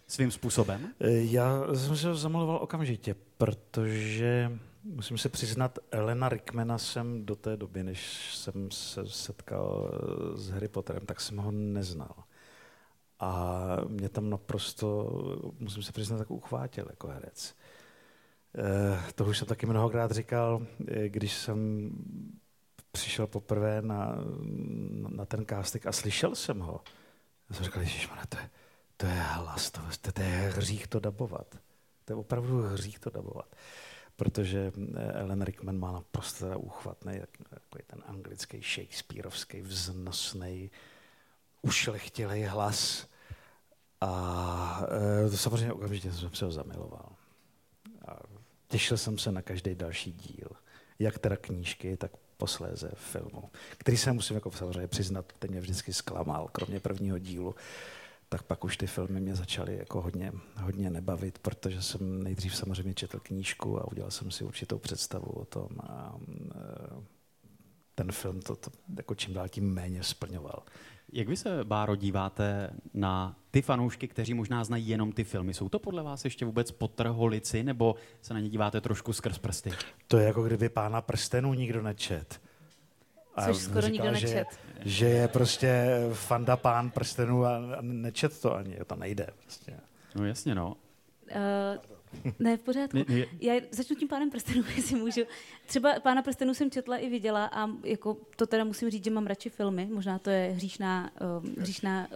Svým 0.07 0.31
způsobem? 0.31 0.93
Eh, 0.99 1.11
Já 1.11 1.75
jsem 1.75 1.97
se 1.97 2.15
zamaloval 2.15 2.55
okamžitě, 2.61 3.15
protože 3.37 4.51
musím 4.83 5.17
se 5.17 5.29
přiznat, 5.29 5.79
Elena 5.91 6.29
Rickmana 6.29 6.77
jsem 6.77 7.25
do 7.25 7.35
té 7.35 7.57
doby, 7.57 7.83
než 7.83 8.31
jsem 8.35 8.71
se 8.71 9.07
setkal 9.07 9.91
eh, 9.93 10.37
s 10.37 10.49
Harry 10.49 10.67
Potterem, 10.67 11.05
tak 11.05 11.21
jsem 11.21 11.37
ho 11.37 11.51
neznal. 11.51 12.23
A 13.19 13.65
mě 13.87 14.09
tam 14.09 14.29
naprosto, 14.29 15.09
musím 15.59 15.83
se 15.83 15.91
přiznat, 15.91 16.17
tak 16.17 16.31
uchvátil 16.31 16.85
jako 16.89 17.07
herec. 17.07 17.55
Eh, 18.57 19.11
To 19.15 19.25
už 19.25 19.37
jsem 19.37 19.47
taky 19.47 19.65
mnohokrát 19.65 20.11
říkal, 20.11 20.65
když 21.07 21.33
jsem 21.33 21.89
přišel 22.91 23.27
poprvé 23.27 23.81
na, 23.81 24.15
na 25.09 25.25
ten 25.25 25.45
casting 25.45 25.85
a 25.87 25.91
slyšel 25.91 26.35
jsem 26.35 26.59
ho. 26.59 26.81
Já 27.49 27.55
jsem 27.55 27.65
říkal, 27.65 27.81
ježišmane, 27.83 28.21
to 28.29 28.37
je, 28.37 28.49
to 28.97 29.05
je 29.05 29.21
hlas, 29.21 29.71
to, 29.71 29.81
to, 30.01 30.11
to 30.11 30.21
je 30.21 30.27
hřích 30.27 30.87
to 30.87 30.99
dabovat. 30.99 31.55
To 32.05 32.13
je 32.13 32.17
opravdu 32.17 32.61
hřích 32.61 32.99
to 32.99 33.09
dabovat. 33.09 33.55
Protože 34.15 34.71
eh, 34.97 35.11
Ellen 35.11 35.41
Rickman 35.41 35.79
má 35.79 35.91
naprosto 35.91 36.59
úchvatný, 36.59 37.13
jak- 37.15 37.37
takový 37.49 37.83
ten 37.87 38.03
anglický, 38.05 38.61
shakespearovský, 38.61 39.61
vznosný, 39.61 40.71
ušlechtilý 41.61 42.43
hlas. 42.43 43.07
A 44.01 44.81
e, 45.25 45.29
to 45.29 45.37
samozřejmě 45.37 45.73
okamžitě 45.73 46.11
jsem 46.13 46.35
se 46.35 46.45
ho 46.45 46.51
zamiloval. 46.51 47.09
A 48.07 48.19
těšil 48.67 48.97
jsem 48.97 49.17
se 49.17 49.31
na 49.31 49.41
každý 49.41 49.75
další 49.75 50.11
díl. 50.11 50.49
Jak 50.99 51.19
teda 51.19 51.37
knížky, 51.37 51.97
tak 51.97 52.11
posléze 52.37 52.91
filmu, 52.95 53.49
který 53.77 53.97
se 53.97 54.11
musím 54.13 54.35
jako 54.35 54.51
samozřejmě 54.51 54.87
přiznat, 54.87 55.33
ten 55.39 55.51
mě 55.51 55.59
vždycky 55.59 55.93
zklamal, 55.93 56.47
kromě 56.51 56.79
prvního 56.79 57.19
dílu 57.19 57.55
tak 58.29 58.43
pak 58.43 58.63
už 58.63 58.77
ty 58.77 58.87
filmy 58.87 59.21
mě 59.21 59.35
začaly 59.35 59.77
jako 59.77 60.01
hodně, 60.01 60.31
hodně 60.55 60.89
nebavit, 60.89 61.39
protože 61.39 61.81
jsem 61.81 62.23
nejdřív 62.23 62.55
samozřejmě 62.55 62.93
četl 62.93 63.19
knížku 63.19 63.79
a 63.79 63.91
udělal 63.91 64.11
jsem 64.11 64.31
si 64.31 64.43
určitou 64.43 64.77
představu 64.77 65.25
o 65.25 65.45
tom 65.45 65.67
a 65.83 66.15
e, 66.55 67.17
ten 67.95 68.11
film 68.11 68.41
to, 68.41 68.55
to 68.55 68.71
jako 68.97 69.15
čím 69.15 69.33
dál 69.33 69.47
tím 69.47 69.73
méně 69.73 70.03
splňoval. 70.03 70.63
Jak 71.13 71.27
vy 71.27 71.37
se, 71.37 71.63
Báro, 71.63 71.95
díváte 71.95 72.69
na 72.93 73.35
ty 73.51 73.61
fanoušky, 73.61 74.07
kteří 74.07 74.33
možná 74.33 74.63
znají 74.63 74.87
jenom 74.87 75.11
ty 75.11 75.23
filmy? 75.23 75.53
Jsou 75.53 75.69
to 75.69 75.79
podle 75.79 76.03
vás 76.03 76.25
ještě 76.25 76.45
vůbec 76.45 76.71
potrholici, 76.71 77.63
nebo 77.63 77.95
se 78.21 78.33
na 78.33 78.39
ně 78.39 78.49
díváte 78.49 78.81
trošku 78.81 79.13
skrz 79.13 79.37
prsty? 79.37 79.71
To 80.07 80.17
je 80.17 80.27
jako 80.27 80.43
kdyby 80.43 80.69
pána 80.69 81.01
prstenů 81.01 81.53
nikdo 81.53 81.81
nečet. 81.81 82.41
Což 83.45 83.57
skoro 83.57 83.81
říkal, 83.81 84.05
nikdo 84.05 84.19
že, 84.19 84.27
nečet. 84.27 84.47
že 84.85 85.05
je 85.05 85.27
prostě 85.27 85.85
fanda 86.13 86.57
pán 86.57 86.89
prstenů 86.89 87.45
a 87.45 87.55
a 87.55 87.81
nečet 87.81 88.41
to 88.41 88.55
ani, 88.55 88.77
to 88.87 88.95
nejde. 88.95 89.27
Prostě. 89.43 89.73
No 90.15 90.25
jasně, 90.25 90.55
no. 90.55 90.75
Uh, 91.35 92.33
ne, 92.39 92.57
v 92.57 92.61
pořádku. 92.61 92.97
Já 93.39 93.53
začnu 93.71 93.95
tím 93.95 94.07
pánem 94.07 94.29
prstenů, 94.29 94.63
jestli 94.75 94.95
můžu. 94.95 95.21
Třeba 95.65 95.99
pána 95.99 96.21
prstenů 96.21 96.53
jsem 96.53 96.71
četla 96.71 96.97
i 96.97 97.09
viděla 97.09 97.45
a 97.45 97.67
jako 97.83 98.17
to 98.35 98.47
teda 98.47 98.63
musím 98.63 98.89
říct, 98.89 99.03
že 99.03 99.11
mám 99.11 99.27
radši 99.27 99.49
filmy. 99.49 99.85
Možná 99.85 100.19
to 100.19 100.29
je 100.29 100.51
hříšná, 100.51 101.11
um, 101.41 101.55
hříšná 101.57 102.07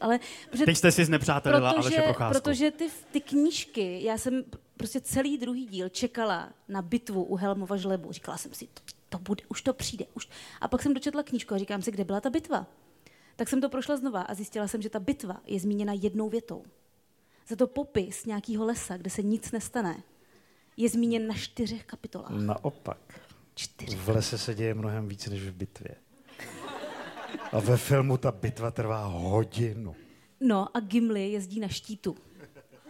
ale 0.00 0.20
protože, 0.50 0.64
Teď 0.64 0.76
jste 0.76 0.92
si 0.92 1.04
znepřátelila 1.04 1.70
Aleše 1.70 1.88
protože, 1.88 2.02
Procházku. 2.02 2.42
protože 2.42 2.70
ty, 2.70 2.88
ty 3.12 3.20
knížky, 3.20 4.04
já 4.04 4.18
jsem 4.18 4.44
prostě 4.76 5.00
celý 5.00 5.38
druhý 5.38 5.66
díl 5.66 5.88
čekala 5.88 6.48
na 6.68 6.82
bitvu 6.82 7.24
u 7.24 7.36
Helmova 7.36 7.76
žlebu. 7.76 8.12
Říkala 8.12 8.38
jsem 8.38 8.54
si, 8.54 8.68
to, 9.18 9.22
bude, 9.22 9.44
už 9.48 9.62
to 9.62 9.74
přijde. 9.74 10.06
Už. 10.14 10.28
A 10.60 10.68
pak 10.68 10.82
jsem 10.82 10.94
dočetla 10.94 11.22
knížku 11.22 11.54
a 11.54 11.58
říkám 11.58 11.82
si, 11.82 11.90
kde 11.90 12.04
byla 12.04 12.20
ta 12.20 12.30
bitva. 12.30 12.66
Tak 13.36 13.48
jsem 13.48 13.60
to 13.60 13.68
prošla 13.68 13.96
znova 13.96 14.22
a 14.22 14.34
zjistila 14.34 14.68
jsem, 14.68 14.82
že 14.82 14.90
ta 14.90 15.00
bitva 15.00 15.40
je 15.46 15.60
zmíněna 15.60 15.92
jednou 15.92 16.28
větou. 16.28 16.64
Za 17.48 17.56
to 17.56 17.66
popis 17.66 18.24
nějakého 18.24 18.64
lesa, 18.64 18.96
kde 18.96 19.10
se 19.10 19.22
nic 19.22 19.52
nestane, 19.52 20.02
je 20.76 20.88
zmíněn 20.88 21.26
na 21.26 21.34
čtyřech 21.34 21.84
kapitolách. 21.84 22.30
Naopak. 22.30 23.20
Čtyři. 23.54 23.96
V 23.96 24.08
lese 24.08 24.38
se 24.38 24.54
děje 24.54 24.74
mnohem 24.74 25.08
víc 25.08 25.26
než 25.26 25.42
v 25.42 25.52
bitvě. 25.52 25.94
A 27.52 27.60
ve 27.60 27.76
filmu 27.76 28.16
ta 28.16 28.32
bitva 28.32 28.70
trvá 28.70 29.06
hodinu. 29.06 29.96
No 30.40 30.76
a 30.76 30.80
Gimli 30.80 31.30
jezdí 31.30 31.60
na 31.60 31.68
štítu. 31.68 32.16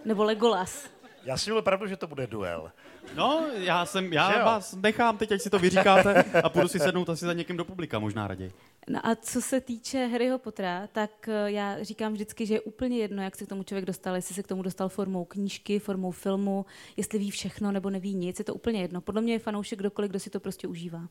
Nebo 0.04 0.24
Legolas. 0.24 0.84
Já 1.26 1.36
si 1.36 1.50
měl 1.50 1.62
pravdu, 1.62 1.86
že 1.86 1.96
to 1.96 2.06
bude 2.06 2.26
duel. 2.26 2.72
No, 3.14 3.46
já, 3.54 3.86
jsem, 3.86 4.12
já 4.12 4.44
vás 4.44 4.74
nechám 4.74 5.18
teď, 5.18 5.32
ať 5.32 5.40
si 5.40 5.50
to 5.50 5.58
vyříkáte 5.58 6.24
a 6.44 6.48
půjdu 6.48 6.68
si 6.68 6.78
sednout 6.78 7.10
asi 7.10 7.24
za 7.24 7.32
někým 7.32 7.56
do 7.56 7.64
publika 7.64 7.98
možná 7.98 8.28
raději. 8.28 8.52
No 8.88 9.06
a 9.06 9.16
co 9.16 9.42
se 9.42 9.60
týče 9.60 10.06
Harryho 10.06 10.38
Pottera, 10.38 10.86
tak 10.86 11.28
eh, 11.28 11.50
já 11.50 11.82
říkám 11.82 12.12
vždycky, 12.12 12.46
že 12.46 12.54
je 12.54 12.60
úplně 12.60 12.98
jedno, 12.98 13.22
jak 13.22 13.36
se 13.36 13.46
k 13.46 13.48
tomu 13.48 13.62
člověk 13.62 13.84
dostal, 13.84 14.14
jestli 14.14 14.34
se 14.34 14.42
k 14.42 14.46
tomu 14.46 14.62
dostal 14.62 14.88
formou 14.88 15.24
knížky, 15.24 15.78
formou 15.78 16.10
filmu, 16.10 16.66
jestli 16.96 17.18
ví 17.18 17.30
všechno 17.30 17.72
nebo 17.72 17.90
neví 17.90 18.14
nic, 18.14 18.38
je 18.38 18.44
to 18.44 18.54
úplně 18.54 18.80
jedno. 18.80 19.00
Podle 19.00 19.22
mě 19.22 19.32
je 19.32 19.38
fanoušek 19.38 19.78
kdokoliv, 19.78 20.10
kdo 20.10 20.20
si 20.20 20.30
to 20.30 20.40
prostě 20.40 20.68
užívá. 20.68 21.08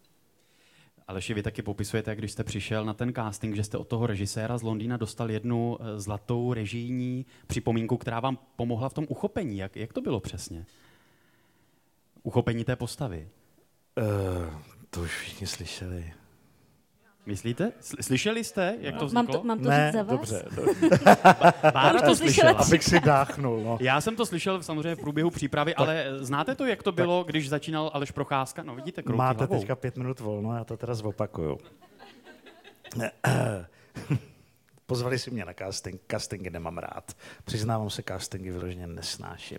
Aleši, 1.07 1.33
vy 1.33 1.43
taky 1.43 1.62
popisujete, 1.62 2.12
jak 2.12 2.17
když 2.17 2.31
jste 2.31 2.43
přišel 2.43 2.85
na 2.85 2.93
ten 2.93 3.13
casting, 3.13 3.55
že 3.55 3.63
jste 3.63 3.77
od 3.77 3.88
toho 3.88 4.07
režiséra 4.07 4.57
z 4.57 4.62
Londýna 4.62 4.97
dostal 4.97 5.31
jednu 5.31 5.77
eh, 5.79 6.00
zlatou 6.00 6.53
režijní 6.53 7.25
připomínku, 7.47 7.97
která 7.97 8.19
vám 8.19 8.38
pomohla 8.55 8.89
v 8.89 8.93
tom 8.93 9.05
uchopení. 9.09 9.57
Jak, 9.57 9.75
jak 9.75 9.93
to 9.93 10.01
bylo 10.01 10.19
přesně? 10.19 10.65
Uchopení 12.24 12.65
té 12.65 12.75
postavy. 12.75 13.29
Uh, 13.97 14.53
to 14.89 15.01
už 15.01 15.19
všichni 15.19 15.47
slyšeli. 15.47 16.13
Myslíte? 17.25 17.72
Sl- 17.82 17.96
Slyšeli 18.01 18.44
jste, 18.44 18.75
jak 18.79 18.96
to 18.96 19.00
Mám 19.00 19.08
vzniklo? 19.25 19.38
to, 19.38 19.44
mám 19.48 19.60
to 19.60 19.70
ne, 19.70 19.86
říct 19.88 19.94
za 19.94 20.03
vás? 20.03 20.12
dobře. 20.20 20.46
dobře. 20.55 21.00
Bára 21.74 22.01
to 22.01 22.15
slyšela 22.15 22.51
Abych 22.51 22.84
si 22.84 23.00
dáchnul. 23.00 23.63
No. 23.63 23.77
Já 23.82 24.01
jsem 24.01 24.15
to 24.15 24.25
slyšel 24.25 24.63
samozřejmě 24.63 24.96
v 24.96 25.00
průběhu 25.00 25.29
přípravy, 25.29 25.75
ale 25.75 26.05
znáte 26.20 26.55
to, 26.55 26.65
jak 26.65 26.84
to 26.84 26.91
bylo, 26.91 27.24
když 27.24 27.50
začínal 27.50 27.91
Aleš 27.94 28.12
Procházka? 28.12 28.63
No 28.63 28.75
vidíte, 28.75 29.03
kroutí 29.03 29.17
Máte 29.17 29.38
hlavou. 29.38 29.60
teďka 29.60 29.75
pět 29.75 29.98
minut 29.98 30.20
volno, 30.20 30.55
já 30.58 30.63
to 30.63 30.77
teda 30.77 30.94
zopakuju. 30.96 31.58
Pozvali 34.86 35.20
si 35.20 35.32
mě 35.32 35.46
na 35.46 35.53
casting, 35.53 36.01
castingy 36.12 36.50
nemám 36.50 36.77
rád. 36.77 37.12
Přiznávám 37.46 37.89
se, 37.89 38.03
castingy 38.08 38.51
vyloženě 38.51 38.88
nesnáším. 38.88 39.58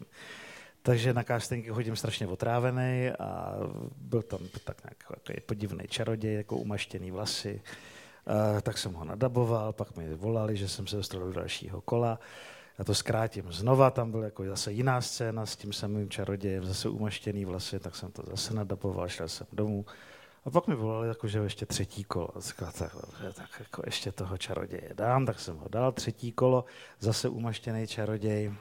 Takže 0.87 1.14
na 1.14 1.23
castingy 1.23 1.71
chodím 1.71 1.97
strašně 1.97 2.26
otrávený 2.26 3.11
a 3.19 3.55
byl 3.97 4.23
tam 4.23 4.40
tak 4.64 4.85
nějak 4.85 4.97
takový 5.09 5.40
podivný 5.47 5.85
čaroděj, 5.88 6.35
jako 6.35 6.57
umaštěný 6.57 7.11
vlasy. 7.11 7.61
Uh, 8.55 8.61
tak 8.61 8.78
jsem 8.78 8.93
ho 8.93 9.05
nadaboval, 9.05 9.73
pak 9.73 9.97
mi 9.97 10.14
volali, 10.14 10.57
že 10.57 10.69
jsem 10.69 10.87
se 10.87 10.97
dostal 10.97 11.21
do 11.21 11.33
dalšího 11.33 11.81
kola. 11.81 12.19
Já 12.78 12.85
to 12.85 12.95
zkrátím 12.95 13.52
znova, 13.52 13.90
tam 13.90 14.11
byl 14.11 14.23
jako 14.23 14.45
zase 14.45 14.73
jiná 14.73 15.00
scéna 15.00 15.47
s 15.47 15.57
tím 15.57 15.73
samým 15.73 16.11
čarodějem, 16.11 16.64
zase 16.64 16.88
umaštěný 16.88 17.45
vlasy, 17.45 17.78
tak 17.78 17.97
jsem 17.97 18.12
to 18.12 18.23
zase 18.26 18.55
nadaboval, 18.55 19.09
šel 19.09 19.28
jsem 19.28 19.47
domů. 19.52 19.87
A 20.45 20.50
pak 20.50 20.66
mi 20.66 20.75
volali, 20.75 21.09
jako, 21.09 21.28
že 21.28 21.38
ještě 21.38 21.66
třetí 21.66 22.05
kolo. 22.05 22.37
A 22.37 22.40
Říkal, 22.40 22.73
tak, 22.78 22.93
dobře, 22.95 23.33
tak 23.33 23.50
jako 23.59 23.83
ještě 23.87 24.12
toho 24.12 24.38
čaroděje 24.38 24.90
dám, 24.95 25.26
tak 25.26 25.40
jsem 25.40 25.57
ho 25.57 25.69
dal, 25.69 25.93
třetí 25.93 26.33
kolo, 26.33 26.64
zase 27.00 27.28
umaštěný 27.28 27.87
čaroděj. 27.87 28.52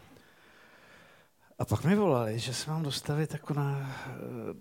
A 1.59 1.65
pak 1.65 1.83
mi 1.83 1.95
volali, 1.95 2.39
že 2.39 2.53
se 2.53 2.71
mám 2.71 2.83
dostavit 2.83 3.33
jako 3.33 3.53
na, 3.53 3.95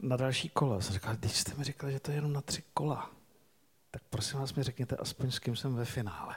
na 0.00 0.16
další 0.16 0.48
kolo. 0.48 0.80
Jsem 0.80 0.94
říkal, 0.94 1.16
když 1.16 1.32
jste 1.32 1.54
mi 1.54 1.64
říkali, 1.64 1.92
že 1.92 2.00
to 2.00 2.10
je 2.10 2.16
jenom 2.16 2.32
na 2.32 2.40
tři 2.40 2.62
kola, 2.74 3.10
tak 3.90 4.02
prosím 4.10 4.38
vás 4.38 4.54
mi 4.54 4.62
řekněte 4.62 4.96
aspoň 4.96 5.30
s 5.30 5.38
kým 5.38 5.56
jsem 5.56 5.74
ve 5.74 5.84
finále. 5.84 6.36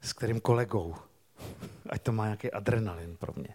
S 0.00 0.12
kterým 0.12 0.40
kolegou. 0.40 0.94
Ať 1.90 2.02
to 2.02 2.12
má 2.12 2.24
nějaký 2.24 2.50
adrenalin 2.50 3.16
pro 3.16 3.32
mě. 3.36 3.48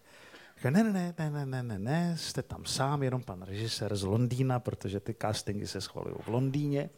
Říkal, 0.58 0.72
ne, 0.72 0.84
ne, 0.84 0.92
ne, 0.94 1.14
ne, 1.20 1.30
ne, 1.30 1.46
ne, 1.46 1.64
ne, 1.64 1.80
ne, 1.80 2.18
jste 2.18 2.44
tam 2.44 2.66
sám, 2.66 3.04
jenom 3.04 3.24
pan 3.24 3.42
režisér 3.42 3.96
z 3.96 4.04
Londýna, 4.04 4.60
protože 4.60 5.00
ty 5.00 5.16
castingy 5.22 5.68
se 5.68 5.82
schvalují 5.82 6.16
v 6.20 6.28
Londýně. 6.28 6.90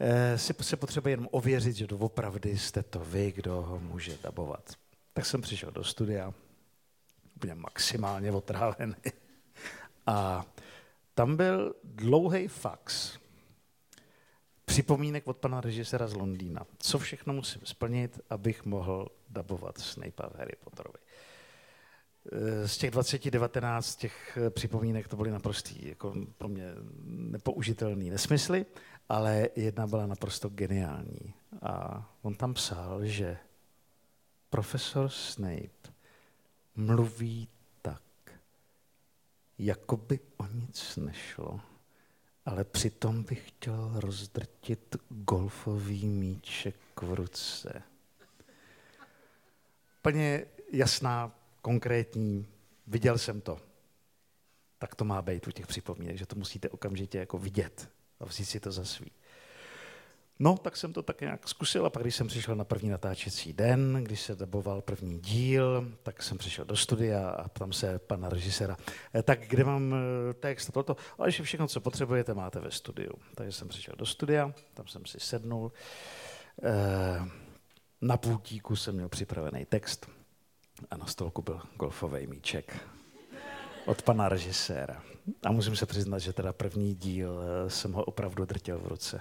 Eh, 0.00 0.38
si 0.38 0.54
se 0.60 0.76
potřebuje 0.76 1.12
jenom 1.12 1.28
ověřit, 1.30 1.76
že 1.76 1.86
doopravdy 1.86 2.58
jste 2.58 2.82
to 2.82 3.00
vy, 3.00 3.32
kdo 3.32 3.62
ho 3.62 3.80
může 3.80 4.18
dabovat. 4.22 4.70
Tak 5.12 5.26
jsem 5.26 5.40
přišel 5.40 5.70
do 5.70 5.84
studia, 5.84 6.34
úplně 7.40 7.54
maximálně 7.54 8.32
otrávený. 8.42 8.94
A 10.06 10.44
tam 11.14 11.36
byl 11.36 11.74
dlouhý 11.84 12.48
fax 12.48 13.18
připomínek 14.64 15.28
od 15.28 15.36
pana 15.36 15.60
režiséra 15.60 16.06
z 16.06 16.14
Londýna. 16.14 16.66
Co 16.78 16.98
všechno 16.98 17.32
musím 17.32 17.60
splnit, 17.64 18.20
abych 18.30 18.64
mohl 18.64 19.08
dabovat 19.28 19.78
Snape'a 19.78 20.28
v 20.28 20.34
Harry 20.34 20.56
Potterovi. 20.64 20.98
Eh, 22.32 22.68
Z 22.68 22.78
těch 22.78 22.90
2019 22.90 23.96
těch 23.96 24.38
eh, 24.46 24.50
připomínek 24.50 25.08
to 25.08 25.16
byly 25.16 25.30
naprostý, 25.30 25.88
jako 25.88 26.14
pro 26.38 26.48
mě 26.48 26.64
nepoužitelný 27.06 28.10
nesmysly, 28.10 28.66
ale 29.08 29.48
jedna 29.56 29.86
byla 29.86 30.06
naprosto 30.06 30.48
geniální. 30.48 31.34
A 31.62 32.06
on 32.22 32.34
tam 32.34 32.54
psal, 32.54 33.04
že 33.04 33.38
profesor 34.50 35.08
Snape 35.08 35.89
mluví 36.76 37.48
tak, 37.82 38.02
jako 39.58 39.96
by 39.96 40.20
o 40.36 40.46
nic 40.46 40.96
nešlo, 40.96 41.60
ale 42.44 42.64
přitom 42.64 43.22
bych 43.22 43.48
chtěl 43.48 43.92
rozdrtit 43.94 44.96
golfový 45.08 46.06
míček 46.06 46.76
v 47.02 47.14
ruce. 47.14 47.82
Plně 50.02 50.46
jasná, 50.72 51.32
konkrétní, 51.62 52.46
viděl 52.86 53.18
jsem 53.18 53.40
to. 53.40 53.58
Tak 54.78 54.94
to 54.94 55.04
má 55.04 55.22
být 55.22 55.46
u 55.46 55.50
těch 55.50 55.66
připomínek, 55.66 56.18
že 56.18 56.26
to 56.26 56.36
musíte 56.36 56.68
okamžitě 56.68 57.18
jako 57.18 57.38
vidět 57.38 57.90
a 58.20 58.24
vzít 58.24 58.44
si 58.44 58.60
to 58.60 58.72
za 58.72 58.84
svý. 58.84 59.10
No, 60.42 60.56
tak 60.56 60.76
jsem 60.76 60.92
to 60.92 61.02
tak 61.02 61.20
nějak 61.20 61.48
zkusil 61.48 61.86
a 61.86 61.90
pak, 61.90 62.02
když 62.02 62.14
jsem 62.14 62.26
přišel 62.26 62.56
na 62.56 62.64
první 62.64 62.90
natáčecí 62.90 63.52
den, 63.52 64.04
když 64.04 64.20
se 64.20 64.34
daboval 64.34 64.80
první 64.80 65.18
díl, 65.18 65.92
tak 66.02 66.22
jsem 66.22 66.38
přišel 66.38 66.64
do 66.64 66.76
studia 66.76 67.28
a 67.28 67.48
ptám 67.48 67.72
se 67.72 67.98
pana 67.98 68.28
režiséra, 68.28 68.76
"Eh, 69.14 69.22
tak 69.22 69.40
kde 69.48 69.64
mám 69.64 69.94
eh, 69.94 70.34
text 70.34 70.68
a 70.68 70.72
toto, 70.72 70.96
ale 71.18 71.30
že 71.30 71.42
všechno, 71.42 71.68
co 71.68 71.80
potřebujete, 71.80 72.34
máte 72.34 72.60
ve 72.60 72.70
studiu. 72.70 73.12
Takže 73.34 73.52
jsem 73.52 73.68
přišel 73.68 73.94
do 73.98 74.06
studia, 74.06 74.52
tam 74.74 74.86
jsem 74.86 75.06
si 75.06 75.20
sednul, 75.20 75.72
Eh, 76.62 77.28
na 78.00 78.16
pultíku 78.16 78.76
jsem 78.76 78.94
měl 78.94 79.08
připravený 79.08 79.64
text 79.64 80.10
a 80.90 80.96
na 80.96 81.06
stolku 81.06 81.42
byl 81.42 81.60
golfový 81.76 82.26
míček 82.26 82.76
od 83.86 84.02
pana 84.02 84.28
režiséra. 84.28 85.02
A 85.44 85.52
musím 85.52 85.76
se 85.76 85.86
přiznat, 85.86 86.18
že 86.18 86.32
teda 86.32 86.52
první 86.52 86.94
díl 86.94 87.42
jsem 87.68 87.92
ho 87.92 88.04
opravdu 88.04 88.44
drtil 88.44 88.78
v 88.78 88.86
ruce. 88.86 89.20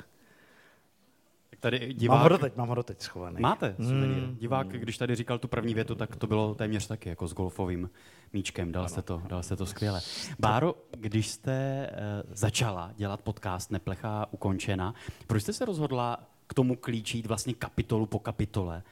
Tady 1.60 1.94
Divák... 1.94 2.16
Mám 2.16 2.24
ho 2.24 2.30
doteď, 2.30 2.56
mám 2.56 2.68
ho 2.68 2.76
doteď 2.76 3.02
schovaný. 3.02 3.38
Máte 3.40 3.76
suvenýr. 3.78 4.24
Mm, 4.24 4.36
Divák, 4.36 4.68
když 4.68 4.98
tady 4.98 5.16
říkal 5.16 5.40
tu 5.40 5.48
první 5.48 5.74
větu, 5.74 5.96
tak 5.96 6.16
to 6.16 6.28
bylo 6.28 6.56
téměř 6.56 6.88
taky 6.88 7.10
jako 7.10 7.28
s 7.28 7.34
golfovým 7.34 7.90
míčkem. 8.34 8.72
Dal 8.72 8.90
jste 8.90 9.02
to, 9.02 9.22
dal 9.28 9.44
jste 9.44 9.56
to 9.56 9.66
skvěle. 9.66 10.02
Báro, 10.40 10.76
když 10.92 11.28
jste 11.28 11.90
uh, 11.92 12.32
začala 12.34 12.92
dělat 12.96 13.22
podcast 13.22 13.72
Neplechá 13.72 14.26
ukončena, 14.32 14.94
proč 15.28 15.44
jste 15.44 15.54
se 15.54 15.66
rozhodla 15.66 16.20
k 16.48 16.54
tomu 16.54 16.76
klíči 16.76 17.18
jít 17.18 17.26
vlastně 17.26 17.54
kapitolu 17.54 18.06
po 18.06 18.20
kapitole 18.20 18.84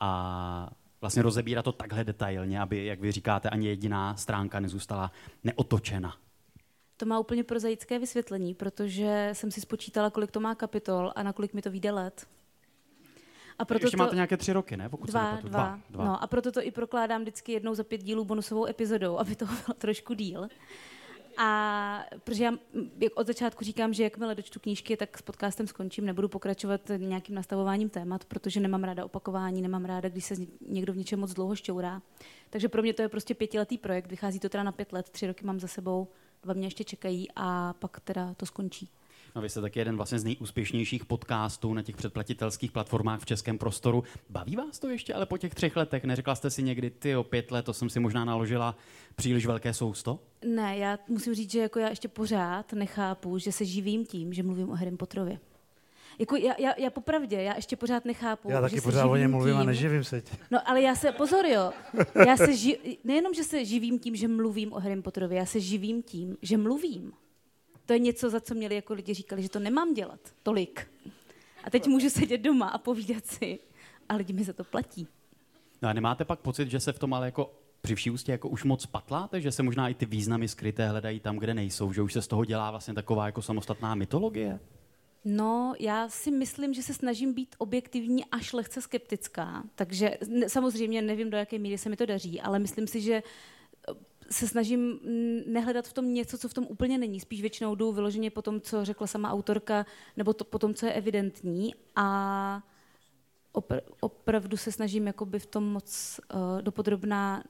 a 0.00 0.70
vlastně 1.00 1.22
rozebírat 1.22 1.64
to 1.64 1.72
takhle 1.72 2.04
detailně, 2.04 2.60
aby, 2.60 2.86
jak 2.86 3.00
vy 3.00 3.12
říkáte, 3.12 3.50
ani 3.50 3.66
jediná 3.66 4.16
stránka 4.16 4.60
nezůstala 4.60 5.12
neotočena? 5.44 6.14
To 6.96 7.06
má 7.06 7.18
úplně 7.18 7.44
prozaické 7.44 7.98
vysvětlení, 7.98 8.54
protože 8.54 9.30
jsem 9.32 9.50
si 9.50 9.60
spočítala, 9.60 10.10
kolik 10.10 10.30
to 10.30 10.40
má 10.40 10.54
kapitol 10.54 11.12
a 11.16 11.22
na 11.22 11.32
kolik 11.32 11.54
mi 11.54 11.62
to 11.62 11.70
vyjde 11.70 11.90
let. 11.90 12.26
A 13.58 13.64
proto 13.64 13.86
Ještě 13.86 13.96
to... 13.96 14.02
máte 14.02 14.14
nějaké 14.14 14.36
tři 14.36 14.52
roky, 14.52 14.76
ne? 14.76 14.88
Pokud 14.88 15.06
se 15.06 15.12
Dva, 15.12 15.38
dva, 15.42 15.80
dva. 15.90 16.04
No 16.04 16.22
a 16.22 16.26
proto 16.26 16.52
to 16.52 16.62
i 16.62 16.70
prokládám 16.70 17.22
vždycky 17.22 17.52
jednou 17.52 17.74
za 17.74 17.84
pět 17.84 18.02
dílů 18.02 18.24
bonusovou 18.24 18.66
epizodou, 18.66 19.18
aby 19.18 19.36
to 19.36 19.44
bylo 19.66 19.74
trošku 19.78 20.14
díl. 20.14 20.48
A 21.38 22.04
protože 22.24 22.44
já 22.44 22.52
jak 23.00 23.12
od 23.16 23.26
začátku 23.26 23.64
říkám, 23.64 23.92
že 23.92 24.02
jakmile 24.02 24.34
dočtu 24.34 24.60
knížky, 24.60 24.96
tak 24.96 25.18
s 25.18 25.22
podcastem 25.22 25.66
skončím, 25.66 26.06
nebudu 26.06 26.28
pokračovat 26.28 26.80
nějakým 26.96 27.34
nastavováním 27.34 27.88
témat, 27.88 28.24
protože 28.24 28.60
nemám 28.60 28.84
ráda 28.84 29.04
opakování, 29.04 29.62
nemám 29.62 29.84
ráda, 29.84 30.08
když 30.08 30.24
se 30.24 30.34
někdo 30.68 30.92
v 30.92 30.96
něčem 30.96 31.20
moc 31.20 31.34
dlouho 31.34 31.56
šťourá. 31.56 32.02
Takže 32.50 32.68
pro 32.68 32.82
mě 32.82 32.92
to 32.92 33.02
je 33.02 33.08
prostě 33.08 33.34
pětiletý 33.34 33.78
projekt, 33.78 34.06
vychází 34.06 34.40
to 34.40 34.48
teda 34.48 34.64
na 34.64 34.72
pět 34.72 34.92
let, 34.92 35.10
tři 35.10 35.26
roky 35.26 35.44
mám 35.44 35.60
za 35.60 35.68
sebou, 35.68 36.08
dva 36.46 36.54
mě 36.54 36.66
ještě 36.66 36.84
čekají 36.84 37.28
a 37.36 37.72
pak 37.72 38.00
teda 38.00 38.34
to 38.34 38.46
skončí. 38.46 38.88
No, 39.36 39.42
vy 39.42 39.48
jste 39.48 39.60
taky 39.60 39.78
jeden 39.78 39.96
vlastně 39.96 40.18
z 40.18 40.24
nejúspěšnějších 40.24 41.04
podcastů 41.04 41.74
na 41.74 41.82
těch 41.82 41.96
předplatitelských 41.96 42.72
platformách 42.72 43.20
v 43.20 43.26
českém 43.26 43.58
prostoru. 43.58 44.04
Baví 44.30 44.56
vás 44.56 44.78
to 44.78 44.88
ještě, 44.88 45.14
ale 45.14 45.26
po 45.26 45.38
těch 45.38 45.54
třech 45.54 45.76
letech 45.76 46.04
neřekla 46.04 46.34
jste 46.34 46.50
si 46.50 46.62
někdy, 46.62 46.90
ty 46.90 47.16
o 47.16 47.24
pět 47.24 47.50
let, 47.50 47.64
to 47.64 47.72
jsem 47.72 47.90
si 47.90 48.00
možná 48.00 48.24
naložila 48.24 48.76
příliš 49.16 49.46
velké 49.46 49.74
sousto? 49.74 50.18
Ne, 50.44 50.78
já 50.78 50.98
musím 51.08 51.34
říct, 51.34 51.50
že 51.50 51.60
jako 51.60 51.78
já 51.78 51.88
ještě 51.88 52.08
pořád 52.08 52.72
nechápu, 52.72 53.38
že 53.38 53.52
se 53.52 53.64
živím 53.64 54.06
tím, 54.06 54.32
že 54.32 54.42
mluvím 54.42 54.70
o 54.70 54.74
Harry 54.74 54.96
Potterovi. 54.96 55.38
Jako 56.18 56.36
já, 56.36 56.54
já, 56.58 56.74
já 56.78 56.90
popravdě, 56.90 57.42
já 57.42 57.56
ještě 57.56 57.76
pořád 57.76 58.04
nechápu, 58.04 58.50
Já 58.50 58.56
že 58.56 58.60
taky 58.62 58.76
se 58.76 58.82
pořád 58.82 59.06
o 59.06 59.16
něm 59.16 59.30
mluvím 59.30 59.56
a 59.56 59.60
tím- 59.60 59.66
neživím 59.66 60.04
se 60.04 60.20
tím. 60.20 60.38
No 60.50 60.68
ale 60.70 60.82
já 60.82 60.94
se, 60.94 61.12
pozor 61.12 61.46
jo, 61.46 61.72
já 62.26 62.36
se 62.36 62.56
ži, 62.56 62.98
nejenom, 63.04 63.34
že 63.34 63.44
se 63.44 63.64
živím 63.64 63.98
tím, 63.98 64.16
že 64.16 64.28
mluvím 64.28 64.72
o 64.72 64.80
Harry 64.80 65.02
Potterovi, 65.02 65.36
já 65.36 65.46
se 65.46 65.60
živím 65.60 66.02
tím, 66.02 66.36
že 66.42 66.56
mluvím. 66.56 67.12
To 67.86 67.92
je 67.92 67.98
něco, 67.98 68.30
za 68.30 68.40
co 68.40 68.54
měli 68.54 68.74
jako 68.74 68.94
lidi 68.94 69.14
říkali, 69.14 69.42
že 69.42 69.48
to 69.48 69.58
nemám 69.58 69.94
dělat 69.94 70.20
tolik. 70.42 70.86
A 71.64 71.70
teď 71.70 71.86
můžu 71.86 72.10
sedět 72.10 72.38
doma 72.38 72.68
a 72.68 72.78
povídat 72.78 73.26
si 73.26 73.58
a 74.08 74.14
lidi 74.16 74.32
mi 74.32 74.44
za 74.44 74.52
to 74.52 74.64
platí. 74.64 75.08
No 75.82 75.88
a 75.88 75.92
nemáte 75.92 76.24
pak 76.24 76.38
pocit, 76.40 76.70
že 76.70 76.80
se 76.80 76.92
v 76.92 76.98
tom 76.98 77.14
ale 77.14 77.26
jako 77.26 77.52
při 77.80 77.94
vší 77.94 78.10
ústě 78.10 78.32
jako 78.32 78.48
už 78.48 78.64
moc 78.64 78.86
patláte, 78.86 79.40
že 79.40 79.52
se 79.52 79.62
možná 79.62 79.88
i 79.88 79.94
ty 79.94 80.06
významy 80.06 80.48
skryté 80.48 80.88
hledají 80.88 81.20
tam, 81.20 81.36
kde 81.36 81.54
nejsou, 81.54 81.92
že 81.92 82.02
už 82.02 82.12
se 82.12 82.22
z 82.22 82.26
toho 82.26 82.44
dělá 82.44 82.70
vlastně 82.70 82.94
taková 82.94 83.26
jako 83.26 83.42
samostatná 83.42 83.94
mytologie? 83.94 84.60
No, 85.28 85.74
já 85.78 86.08
si 86.08 86.30
myslím, 86.30 86.74
že 86.74 86.82
se 86.82 86.94
snažím 86.94 87.34
být 87.34 87.56
objektivní 87.58 88.24
až 88.24 88.52
lehce 88.52 88.82
skeptická. 88.82 89.64
Takže 89.74 90.18
ne, 90.28 90.48
samozřejmě 90.48 91.02
nevím, 91.02 91.30
do 91.30 91.36
jaké 91.36 91.58
míry 91.58 91.78
se 91.78 91.88
mi 91.88 91.96
to 91.96 92.06
daří, 92.06 92.40
ale 92.40 92.58
myslím 92.58 92.86
si, 92.86 93.00
že 93.00 93.14
eh, 93.14 93.94
se 94.30 94.48
snažím 94.48 95.00
nehledat 95.46 95.88
v 95.88 95.92
tom 95.92 96.14
něco, 96.14 96.38
co 96.38 96.48
v 96.48 96.54
tom 96.54 96.66
úplně 96.68 96.98
není. 96.98 97.20
Spíš 97.20 97.40
většinou 97.40 97.74
jdu 97.74 97.92
vyloženě 97.92 98.30
po 98.30 98.42
tom, 98.42 98.60
co 98.60 98.84
řekla 98.84 99.06
sama 99.06 99.32
autorka, 99.32 99.86
nebo 100.16 100.32
to, 100.32 100.44
po 100.44 100.58
tom, 100.58 100.74
co 100.74 100.86
je 100.86 100.92
evidentní. 100.92 101.74
A 101.96 102.62
opr- 103.54 103.82
opravdu 104.00 104.56
se 104.56 104.72
snažím 104.72 105.06
jakoby 105.06 105.38
v 105.38 105.46
tom 105.46 105.64
moc 105.64 106.20
uh, 106.34 106.62
dopodrobná 106.62 107.44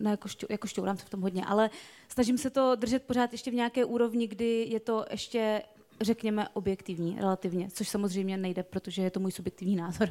No, 0.00 0.10
jako, 0.10 0.28
šťou, 0.28 0.46
jako 0.50 0.66
šťourám 0.66 0.96
se 0.96 1.06
v 1.06 1.10
tom 1.10 1.20
hodně, 1.20 1.44
ale 1.44 1.70
snažím 2.08 2.38
se 2.38 2.50
to 2.50 2.74
držet 2.74 3.02
pořád 3.02 3.32
ještě 3.32 3.50
v 3.50 3.54
nějaké 3.54 3.84
úrovni, 3.84 4.26
kdy 4.26 4.66
je 4.68 4.80
to 4.80 5.04
ještě, 5.10 5.62
řekněme, 6.00 6.48
objektivní, 6.48 7.16
relativně, 7.20 7.68
což 7.70 7.88
samozřejmě 7.88 8.36
nejde, 8.36 8.62
protože 8.62 9.02
je 9.02 9.10
to 9.10 9.20
můj 9.20 9.32
subjektivní 9.32 9.76
názor. 9.76 10.08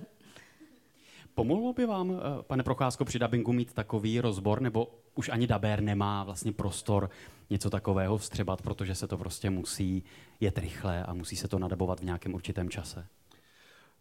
Pomohlo 1.35 1.73
by 1.73 1.85
vám, 1.85 2.11
eh, 2.11 2.43
pane 2.43 2.63
Procházko, 2.63 3.05
při 3.05 3.19
dabingu 3.19 3.53
mít 3.53 3.73
takový 3.73 4.21
rozbor, 4.21 4.61
nebo 4.61 4.99
už 5.15 5.29
ani 5.29 5.47
dabér 5.47 5.81
nemá 5.81 6.23
vlastně 6.23 6.51
prostor 6.51 7.09
něco 7.49 7.69
takového 7.69 8.17
vstřebat, 8.17 8.61
protože 8.61 8.95
se 8.95 9.07
to 9.07 9.17
prostě 9.17 9.49
musí 9.49 10.03
jet 10.39 10.57
rychle 10.57 11.03
a 11.03 11.13
musí 11.13 11.35
se 11.35 11.47
to 11.47 11.59
nadabovat 11.59 11.99
v 11.99 12.03
nějakém 12.03 12.33
určitém 12.33 12.69
čase? 12.69 13.07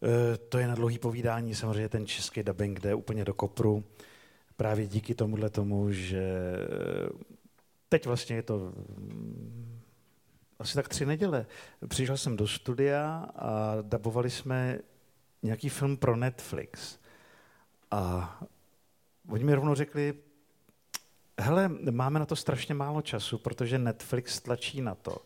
Eh, 0.02 0.36
To 0.36 0.58
je 0.58 0.68
na 0.68 0.74
dlouhý 0.74 0.98
povídání, 0.98 1.54
samozřejmě 1.54 1.88
ten 1.88 2.06
český 2.06 2.42
dubbing 2.42 2.80
jde 2.80 2.94
úplně 2.94 3.24
do 3.24 3.34
kopru. 3.34 3.84
Právě 4.56 4.86
díky 4.86 5.14
tomuhle 5.14 5.50
tomu, 5.50 5.92
že 5.92 6.22
eh, 6.22 7.08
teď 7.88 8.06
vlastně 8.06 8.36
je 8.36 8.42
to 8.42 8.72
asi 10.58 10.74
tak 10.74 10.88
tři 10.88 11.06
neděle. 11.06 11.46
Přišel 11.88 12.16
jsem 12.16 12.36
do 12.36 12.46
studia 12.46 13.26
a 13.36 13.76
dabovali 13.82 14.30
jsme 14.30 14.78
nějaký 15.42 15.68
film 15.68 15.96
pro 15.96 16.16
Netflix. 16.16 16.98
A 17.90 18.40
oni 19.28 19.44
mi 19.44 19.54
rovnou 19.54 19.74
řekli, 19.74 20.14
hele, 21.38 21.68
máme 21.90 22.18
na 22.18 22.26
to 22.26 22.36
strašně 22.36 22.74
málo 22.74 23.02
času, 23.02 23.38
protože 23.38 23.78
Netflix 23.78 24.40
tlačí 24.40 24.80
na 24.80 24.94
to, 24.94 25.16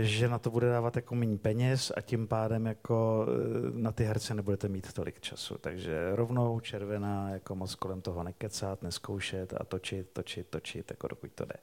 že 0.00 0.28
na 0.28 0.38
to 0.38 0.50
bude 0.50 0.68
dávat 0.68 0.96
jako 0.96 1.14
méně 1.14 1.38
peněz 1.38 1.92
a 1.96 2.00
tím 2.00 2.28
pádem 2.28 2.66
jako 2.66 3.26
eh, 3.28 3.80
na 3.80 3.92
ty 3.92 4.04
herce 4.04 4.34
nebudete 4.34 4.68
mít 4.68 4.92
tolik 4.92 5.20
času. 5.20 5.58
Takže 5.58 6.16
rovnou 6.16 6.60
červená, 6.60 7.30
jako 7.30 7.54
moc 7.54 7.74
kolem 7.74 8.00
toho 8.00 8.22
nekecat, 8.22 8.82
neskoušet 8.82 9.54
a 9.60 9.64
točit, 9.64 10.10
točit, 10.12 10.46
točit, 10.48 10.90
jako 10.90 11.08
dokud 11.08 11.32
to 11.34 11.44
jde. 11.44 11.54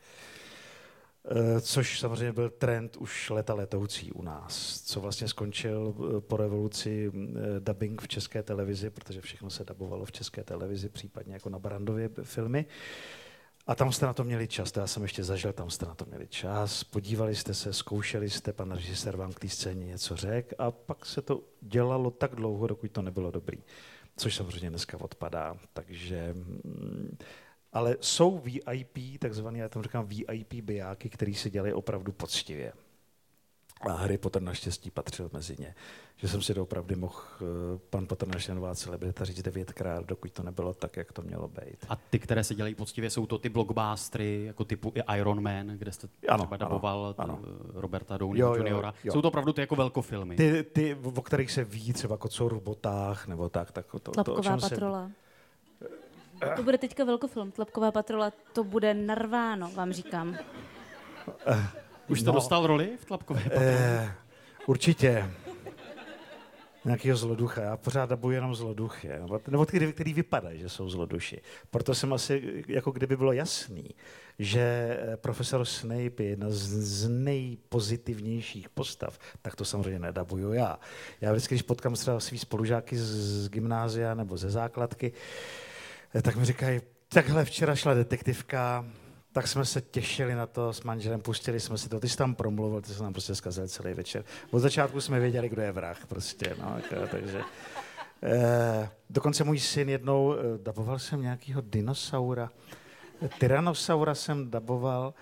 Eh, 1.25 1.61
Což 1.61 1.99
samozřejmě 1.99 2.33
byl 2.33 2.49
trend 2.49 2.97
už 2.97 3.29
leta 3.29 3.53
letoucí 3.53 4.11
u 4.11 4.21
nás, 4.21 4.81
co 4.81 5.01
vlastně 5.01 5.27
skončil 5.27 5.95
eh, 5.97 6.21
po 6.21 6.37
revoluci 6.37 7.11
eh, 7.15 7.59
dubbing 7.59 8.01
v 8.01 8.07
české 8.07 8.43
televizi, 8.43 8.89
protože 8.89 9.21
všechno 9.21 9.49
se 9.49 9.63
dabovalo 9.63 10.05
v 10.05 10.11
české 10.11 10.43
televizi, 10.43 10.89
případně 10.89 11.33
jako 11.33 11.49
na 11.49 11.59
Brandově 11.59 12.09
filmy. 12.23 12.65
A 13.67 13.75
tam 13.75 13.91
jste 13.91 14.05
na 14.05 14.13
to 14.13 14.23
měli 14.23 14.47
čas, 14.47 14.71
to 14.71 14.79
já 14.79 14.87
jsem 14.87 15.03
ještě 15.03 15.23
zažil, 15.23 15.53
tam 15.53 15.69
jste 15.69 15.85
na 15.85 15.95
to 15.95 16.05
měli 16.05 16.27
čas, 16.27 16.83
podívali 16.83 17.35
jste 17.35 17.53
se, 17.53 17.73
zkoušeli 17.73 18.29
jste, 18.29 18.53
pan 18.53 18.71
režisér 18.71 19.17
vám 19.17 19.33
k 19.33 19.39
té 19.39 19.49
scéně 19.49 19.85
něco 19.85 20.15
řekl 20.15 20.55
a 20.57 20.71
pak 20.71 21.05
se 21.05 21.21
to 21.21 21.43
dělalo 21.61 22.11
tak 22.11 22.35
dlouho, 22.35 22.67
dokud 22.67 22.91
to 22.91 23.01
nebylo 23.01 23.31
dobrý. 23.31 23.57
Což 24.17 24.35
samozřejmě 24.35 24.69
dneska 24.69 25.01
odpadá, 25.01 25.57
takže 25.73 26.33
mm, 26.33 27.17
Ale 27.73 27.97
jsou 28.01 28.37
VIP, 28.39 29.19
takzvané, 29.19 29.59
já 29.59 29.69
tam 29.69 29.83
říkám 29.83 30.05
VIP 30.07 30.53
bijáky, 30.53 31.09
který 31.09 31.33
si 31.35 31.49
dělají 31.49 31.73
opravdu 31.73 32.11
poctivě. 32.11 32.73
A 33.81 33.91
Harry 33.91 34.17
Potter 34.17 34.41
naštěstí 34.41 34.91
patřil 34.91 35.29
mezi 35.33 35.55
ně. 35.59 35.75
Že 36.15 36.27
jsem 36.27 36.41
si 36.41 36.53
to 36.53 36.63
opravdu 36.63 36.95
mohl 36.97 37.15
uh, 37.41 37.47
pan 37.89 38.07
Potter 38.07 38.27
naše 38.27 38.55
nová 38.55 38.75
celebrita 38.75 39.25
říct 39.25 39.41
devětkrát, 39.41 40.05
dokud 40.05 40.31
to 40.31 40.43
nebylo 40.43 40.73
tak, 40.73 40.97
jak 40.97 41.11
to 41.11 41.21
mělo 41.21 41.47
být. 41.47 41.85
A 41.89 41.95
ty, 41.95 42.19
které 42.19 42.43
se 42.43 42.55
dělají 42.55 42.75
poctivě, 42.75 43.09
jsou 43.09 43.25
to 43.25 43.37
ty 43.37 43.49
blockbustery, 43.49 44.43
jako 44.45 44.63
typu 44.65 44.93
i 44.95 45.17
Iron 45.19 45.41
Man, 45.43 45.67
kde 45.67 45.91
jste 45.91 46.07
Ano, 46.29 46.43
třeba 46.43 46.57
daboval 46.57 47.15
ano. 47.17 47.35
t- 47.37 47.47
Roberta 47.73 48.17
Downey 48.17 48.39
Jo, 48.41 48.47
jo, 48.47 48.55
juniora. 48.55 48.93
jo. 49.03 49.13
Jsou 49.13 49.21
to 49.21 49.27
opravdu 49.27 49.53
ty 49.53 49.61
jako 49.61 49.75
velkofilmy. 49.75 50.35
Ty, 50.35 50.63
ty, 50.63 50.95
o 51.15 51.21
kterých 51.21 51.51
se 51.51 51.63
ví, 51.63 51.93
třeba 51.93 52.17
Kocour 52.17 52.55
v 52.55 52.61
botách, 52.61 53.27
nebo 53.27 53.49
tak, 53.49 53.71
tak 53.71 53.85
to, 53.91 53.99
to, 53.99 54.11
o 54.11 54.13
Tlapková 54.13 54.41
čem 54.41 54.59
se 54.59 54.69
patrola. 54.69 55.11
To 56.55 56.63
bude 56.63 56.77
teďka 56.77 57.03
velkofilm. 57.03 57.51
Tlapková 57.51 57.91
patrola, 57.91 58.31
to 58.53 58.63
bude 58.63 58.93
narváno, 58.93 59.71
vám 59.71 59.93
říkám. 59.93 60.37
Už 62.07 62.19
jste 62.19 62.27
No. 62.27 62.33
dostal 62.33 62.67
roli 62.67 62.89
v 62.99 63.05
Tlapkové 63.05 63.41
patrole? 63.43 63.65
Eh, 63.65 64.11
určitě. 64.65 65.31
Nějakého 66.85 67.17
zloducha. 67.17 67.61
Já 67.61 67.77
pořád 67.77 68.09
dabuji 68.09 68.35
jenom 68.35 68.55
zloduchy. 68.55 69.07
Nebo, 69.07 69.41
nebo 69.47 69.65
ty, 69.65 69.93
který 69.93 70.13
vypadají, 70.13 70.59
že 70.59 70.69
jsou 70.69 70.89
zloduši. 70.89 71.41
Proto 71.71 71.95
jsem 71.95 72.13
asi, 72.13 72.63
jako 72.67 72.91
kdyby 72.91 73.17
bylo 73.17 73.31
jasný, 73.33 73.89
že 74.39 74.59
eh, 74.59 75.17
profesor 75.17 75.65
Snape 75.65 76.23
je 76.23 76.29
jedna 76.29 76.47
z, 76.49 76.67
z 76.69 77.09
nejpozitivnějších 77.09 78.69
postav, 78.69 79.19
tak 79.41 79.55
to 79.55 79.65
samozřejmě 79.65 79.99
nedabuju 79.99 80.53
já. 80.53 80.79
Já 81.21 81.31
vždycky, 81.31 81.55
když 81.55 81.61
potkám 81.61 81.93
třeba 81.93 82.19
svý 82.19 82.37
spolužáky 82.39 82.97
z, 82.97 83.03
z 83.43 83.49
gymnázia 83.49 84.13
nebo 84.13 84.37
ze 84.37 84.49
základky, 84.49 85.13
eh, 85.15 85.72
tak 86.21 86.35
mi 86.35 86.45
říkají, 86.45 86.81
takhle 87.07 87.45
včera 87.45 87.75
šla 87.75 87.93
detektivka, 87.93 88.85
tak 89.31 89.47
jsme 89.47 89.65
se 89.65 89.81
těšili 89.81 90.35
na 90.35 90.45
to 90.45 90.73
s 90.73 90.83
manželem, 90.83 91.21
pustili 91.21 91.59
jsme 91.59 91.77
si 91.77 91.89
to, 91.89 91.99
ty 91.99 92.09
jsi 92.09 92.17
tam 92.17 92.35
promluvil, 92.35 92.81
ty 92.81 92.93
jsi 92.93 93.03
nám 93.03 93.13
prostě 93.13 93.35
zkazil 93.35 93.67
celý 93.67 93.93
večer. 93.93 94.23
Od 94.51 94.59
začátku 94.59 95.01
jsme 95.01 95.19
věděli, 95.19 95.49
kdo 95.49 95.61
je 95.61 95.71
vrah 95.71 96.05
prostě, 96.05 96.55
no, 96.61 96.75
jako, 96.75 97.07
takže... 97.07 97.41
Eh, 98.25 98.89
dokonce 99.09 99.43
můj 99.43 99.59
syn 99.59 99.89
jednou, 99.89 100.33
eh, 100.33 100.37
daboval 100.57 100.99
jsem 100.99 101.21
nějakého 101.21 101.61
dinosaura, 101.61 102.49
Tyrannosaura 103.39 104.15
jsem 104.15 104.51
daboval 104.51 105.13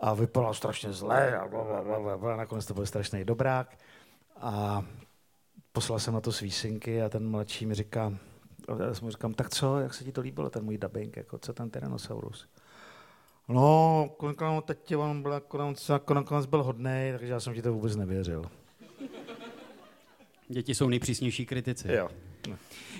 a 0.00 0.14
vypadal 0.14 0.54
strašně 0.54 0.92
zle 0.92 1.38
a 1.38 1.48
bla, 1.48 1.64
bla, 1.64 1.82
bla, 1.82 2.00
bla, 2.00 2.16
bla. 2.16 2.36
nakonec 2.36 2.66
to 2.66 2.74
byl 2.74 2.86
strašný 2.86 3.24
dobrák 3.24 3.78
a 4.40 4.84
poslal 5.72 5.98
jsem 5.98 6.14
na 6.14 6.20
to 6.20 6.32
svý 6.32 6.50
synky 6.50 7.02
a 7.02 7.08
ten 7.08 7.30
mladší 7.30 7.66
mi 7.66 7.74
říká, 7.74 8.12
já 8.68 8.92
mu 9.02 9.10
říkám, 9.10 9.34
tak 9.34 9.50
co, 9.50 9.80
jak 9.80 9.94
se 9.94 10.04
ti 10.04 10.12
to 10.12 10.20
líbilo, 10.20 10.50
ten 10.50 10.64
můj 10.64 10.78
dubbing, 10.78 11.16
jako, 11.16 11.38
co 11.38 11.52
ten 11.52 11.70
Tyrannosaurus? 11.70 12.48
No, 13.48 14.10
konečně 14.16 14.46
teď 14.64 14.96
on 14.96 15.22
byl, 15.22 15.30
nakonec, 15.30 15.90
nakonec 16.14 16.46
byl 16.46 16.62
hodnej, 16.62 17.12
takže 17.12 17.32
já 17.32 17.40
jsem 17.40 17.54
ti 17.54 17.62
to 17.62 17.72
vůbec 17.72 17.96
nevěřil. 17.96 18.44
Děti 20.48 20.74
jsou 20.74 20.88
nejpřísnější 20.88 21.46
kritici. 21.46 21.92
Jo. 21.92 22.08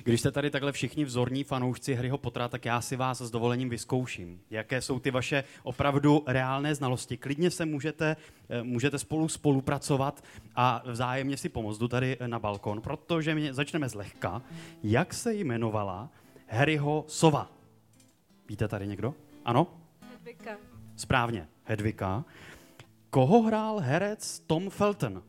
Když 0.05 0.21
jste 0.21 0.31
tady 0.31 0.51
takhle 0.51 0.73
všichni 0.73 1.05
vzorní 1.05 1.45
fanoušci 1.45 1.95
Harryho 1.95 2.19
Pottera, 2.19 2.49
tak 2.49 2.65
já 2.65 2.81
si 2.81 2.97
vás 2.97 3.21
s 3.21 3.31
dovolením 3.31 3.69
vyzkouším. 3.69 4.41
Jaké 4.51 4.83
jsou 4.83 4.99
ty 4.99 5.11
vaše 5.11 5.45
opravdu 5.63 6.25
reálné 6.27 6.75
znalosti? 6.75 7.17
Klidně 7.17 7.51
se 7.51 7.67
můžete, 7.67 8.17
eh, 8.49 8.63
můžete 8.63 8.99
spolu 8.99 9.29
spolupracovat 9.29 10.25
a 10.57 10.83
vzájemně 10.87 11.37
si 11.37 11.49
pomoct. 11.49 11.79
Jdu 11.79 11.89
tady 11.89 12.17
eh, 12.21 12.29
na 12.29 12.39
balkon, 12.39 12.81
protože 12.81 13.35
mě, 13.35 13.55
začneme 13.55 13.89
zlehka. 13.89 14.43
Jak 14.83 15.15
se 15.15 15.35
jmenovala 15.35 16.11
Harryho 16.49 17.05
sova? 17.09 17.51
Víte 18.49 18.69
tady 18.69 18.87
někdo? 18.87 19.15
Ano? 19.45 19.67
Hedvika. 20.13 20.57
Správně, 20.97 21.49
Hedvika. 21.65 22.25
Koho 23.11 23.43
hrál 23.43 23.79
herec 23.79 24.41
Tom 24.41 24.71
Felton? 24.71 25.23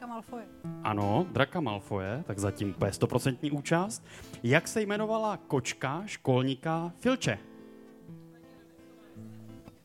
Draka 0.00 0.14
Malfoy. 0.14 0.42
Ano, 0.84 1.26
Draka 1.32 1.60
Malfoje, 1.60 2.24
tak 2.26 2.38
zatím 2.38 2.70
úplně 2.70 2.92
stoprocentní 2.92 3.50
účast. 3.50 4.06
Jak 4.42 4.68
se 4.68 4.82
jmenovala 4.82 5.36
kočka 5.36 6.02
školníka 6.06 6.92
Filče? 7.00 7.38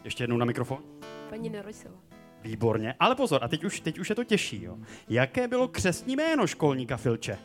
Ještě 0.03 0.23
jednou 0.23 0.37
na 0.37 0.45
mikrofon. 0.45 0.83
Paní 1.29 1.49
Nerojsova. 1.49 1.95
Výborně, 2.43 2.95
ale 2.99 3.15
pozor, 3.15 3.43
a 3.43 3.47
teď 3.47 3.63
už, 3.63 3.79
teď 3.79 3.99
už 3.99 4.09
je 4.09 4.15
to 4.15 4.23
těžší. 4.23 4.63
Jo. 4.63 4.77
Jaké 5.09 5.47
bylo 5.47 5.67
křestní 5.67 6.15
jméno 6.15 6.47
školníka 6.47 6.97
Filče? 6.97 7.37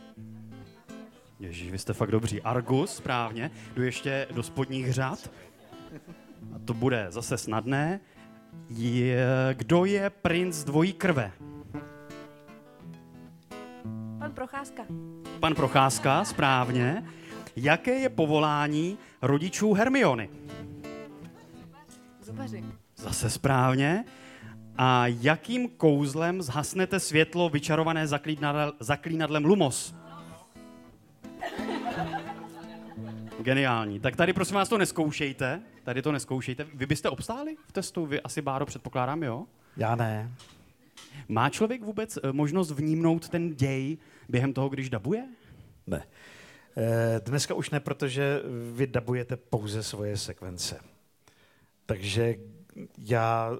Ježíš, 1.39 1.71
vy 1.71 1.77
jste 1.77 1.93
fakt 1.93 2.11
dobří. 2.11 2.41
Argus, 2.41 2.95
správně. 2.95 3.51
Jdu 3.75 3.83
ještě 3.83 4.27
do 4.31 4.43
spodních 4.43 4.93
řad. 4.93 5.29
A 6.55 6.59
to 6.65 6.73
bude 6.73 7.05
zase 7.09 7.37
snadné. 7.37 7.99
Je, 8.69 9.27
kdo 9.53 9.85
je 9.85 10.09
princ 10.09 10.63
dvojí 10.63 10.93
krve? 10.93 11.31
Pan 14.41 14.47
Procházka. 14.47 14.83
Pan 15.39 15.55
Procházka, 15.55 16.25
správně. 16.25 17.05
Jaké 17.55 17.91
je 17.91 18.09
povolání 18.09 18.97
rodičů 19.21 19.73
Hermiony? 19.73 20.29
Zubaři. 22.21 22.63
Zase 22.95 23.29
správně. 23.29 24.05
A 24.77 25.07
jakým 25.07 25.69
kouzlem 25.69 26.41
zhasnete 26.41 26.99
světlo 26.99 27.49
vyčarované 27.49 28.07
zaklínadle, 28.07 28.71
zaklínadlem 28.79 29.45
Lumos? 29.45 29.95
Geniální. 33.39 33.99
Tak 33.99 34.15
tady 34.15 34.33
prosím 34.33 34.55
vás 34.55 34.69
to 34.69 34.77
neskoušejte. 34.77 35.61
Tady 35.83 36.01
to 36.01 36.11
neskoušejte. 36.11 36.67
Vy 36.73 36.85
byste 36.85 37.09
obstáli 37.09 37.55
v 37.67 37.71
testu? 37.71 38.05
Vy 38.05 38.21
asi, 38.21 38.41
Báro, 38.41 38.65
předpokládám, 38.65 39.23
jo? 39.23 39.45
Já 39.77 39.95
ne. 39.95 40.31
Má 41.27 41.49
člověk 41.49 41.83
vůbec 41.83 42.17
eh, 42.17 42.31
možnost 42.31 42.71
vnímnout 42.71 43.29
ten 43.29 43.55
děj 43.55 43.97
během 44.31 44.53
toho, 44.53 44.69
když 44.69 44.89
dabuje? 44.89 45.27
Ne. 45.87 46.07
Eh, 46.77 47.19
Dneska 47.25 47.53
už 47.53 47.69
ne, 47.69 47.79
protože 47.79 48.41
vy 48.71 48.87
dabujete 48.87 49.37
pouze 49.37 49.83
svoje 49.83 50.17
sekvence. 50.17 50.79
Takže 51.85 52.35
já, 52.97 53.51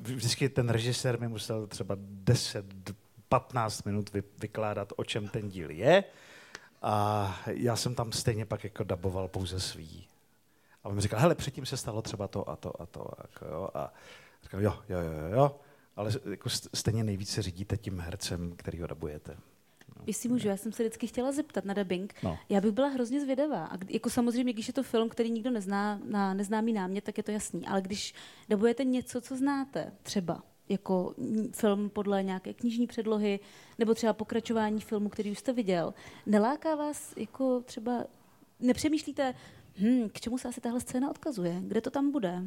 vždycky 0.00 0.48
ten 0.48 0.68
režisér 0.68 1.20
mi 1.20 1.28
musel 1.28 1.66
třeba 1.66 1.96
10, 1.98 2.66
15 3.28 3.82
minut 3.82 4.12
vy, 4.12 4.22
vykládat, 4.40 4.92
o 4.96 5.04
čem 5.04 5.28
ten 5.28 5.48
díl 5.48 5.70
je. 5.70 6.04
A 6.82 7.36
já 7.46 7.76
jsem 7.76 7.94
tam 7.94 8.12
stejně 8.12 8.46
pak 8.46 8.64
jako 8.64 8.84
daboval 8.84 9.28
pouze 9.28 9.60
svý. 9.60 10.06
A 10.84 10.88
on 10.88 10.94
mi 10.94 11.00
říkal, 11.00 11.20
hele, 11.20 11.34
předtím 11.34 11.66
se 11.66 11.76
stalo 11.76 12.02
třeba 12.02 12.28
to 12.28 12.48
a 12.50 12.56
to 12.56 12.82
a 12.82 12.86
to. 12.86 13.10
Jako, 13.22 13.46
jo. 13.46 13.68
A 13.74 13.92
říkal, 14.42 14.62
jo, 14.62 14.74
jo, 14.88 14.98
jo, 15.00 15.28
jo. 15.36 15.60
Ale 15.96 16.10
jako 16.30 16.48
st- 16.48 16.68
stejně 16.74 17.04
nejvíce 17.04 17.42
řídíte 17.42 17.76
tím 17.76 18.00
hercem, 18.00 18.52
který 18.56 18.80
ho 18.80 18.86
dabujete. 18.86 19.36
Jestli 20.06 20.28
můžu, 20.28 20.48
já 20.48 20.56
jsem 20.56 20.72
se 20.72 20.82
vždycky 20.82 21.06
chtěla 21.06 21.32
zeptat 21.32 21.64
na 21.64 21.74
dubbing. 21.74 22.14
No. 22.22 22.38
Já 22.48 22.60
bych 22.60 22.72
byla 22.72 22.88
hrozně 22.88 23.20
zvědavá. 23.20 23.66
A 23.66 23.78
jako 23.88 24.10
samozřejmě, 24.10 24.52
když 24.52 24.68
je 24.68 24.74
to 24.74 24.82
film, 24.82 25.08
který 25.08 25.30
nikdo 25.30 25.50
nezná, 25.50 26.00
na 26.04 26.34
neznámý 26.34 26.72
námět, 26.72 27.04
tak 27.04 27.18
je 27.18 27.24
to 27.24 27.30
jasný. 27.30 27.66
Ale 27.66 27.82
když 27.82 28.14
dabujete 28.48 28.84
něco, 28.84 29.20
co 29.20 29.36
znáte, 29.36 29.92
třeba 30.02 30.42
jako 30.68 31.14
film 31.52 31.90
podle 31.90 32.22
nějaké 32.22 32.54
knižní 32.54 32.86
předlohy, 32.86 33.40
nebo 33.78 33.94
třeba 33.94 34.12
pokračování 34.12 34.80
filmu, 34.80 35.08
který 35.08 35.30
už 35.30 35.38
jste 35.38 35.52
viděl, 35.52 35.94
neláká 36.26 36.74
vás 36.74 37.14
jako 37.16 37.60
třeba, 37.60 38.04
nepřemýšlíte, 38.60 39.34
hm, 39.78 40.08
k 40.08 40.20
čemu 40.20 40.38
se 40.38 40.48
asi 40.48 40.60
tahle 40.60 40.80
scéna 40.80 41.10
odkazuje? 41.10 41.56
Kde 41.60 41.80
to 41.80 41.90
tam 41.90 42.10
bude? 42.10 42.42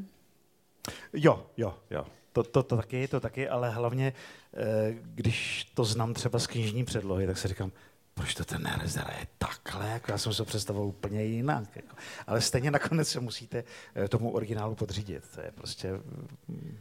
Jo, 1.14 1.46
jo, 1.58 1.78
jo. 1.92 2.06
To, 2.36 2.44
to, 2.44 2.64
to 2.64 2.78
taky, 2.78 3.08
to 3.08 3.20
taky, 3.20 3.50
ale 3.50 3.70
hlavně, 3.70 4.14
eh, 4.54 4.96
když 5.16 5.64
to 5.74 5.86
znám 5.86 6.14
třeba 6.14 6.40
z 6.40 6.48
knižní 6.48 6.86
předlohy, 6.86 7.28
tak 7.28 7.38
si 7.38 7.48
říkám, 7.48 7.72
proč 8.14 8.36
to 8.36 8.46
ten 8.46 8.68
herec 8.68 8.96
hraje 8.96 9.28
takhle, 9.38 9.90
jako 9.90 10.12
já 10.12 10.18
jsem 10.18 10.34
se 10.34 10.46
představoval 10.46 10.88
úplně 10.88 11.24
jinak. 11.24 11.76
Jako. 11.76 11.96
Ale 12.28 12.42
stejně 12.42 12.72
nakonec 12.72 13.08
se 13.10 13.20
musíte 13.20 13.64
eh, 13.96 14.08
tomu 14.08 14.32
originálu 14.32 14.76
podřídit. 14.76 15.24
To 15.36 15.42
je 15.42 15.52
prostě 15.52 15.92
mm, 16.48 16.78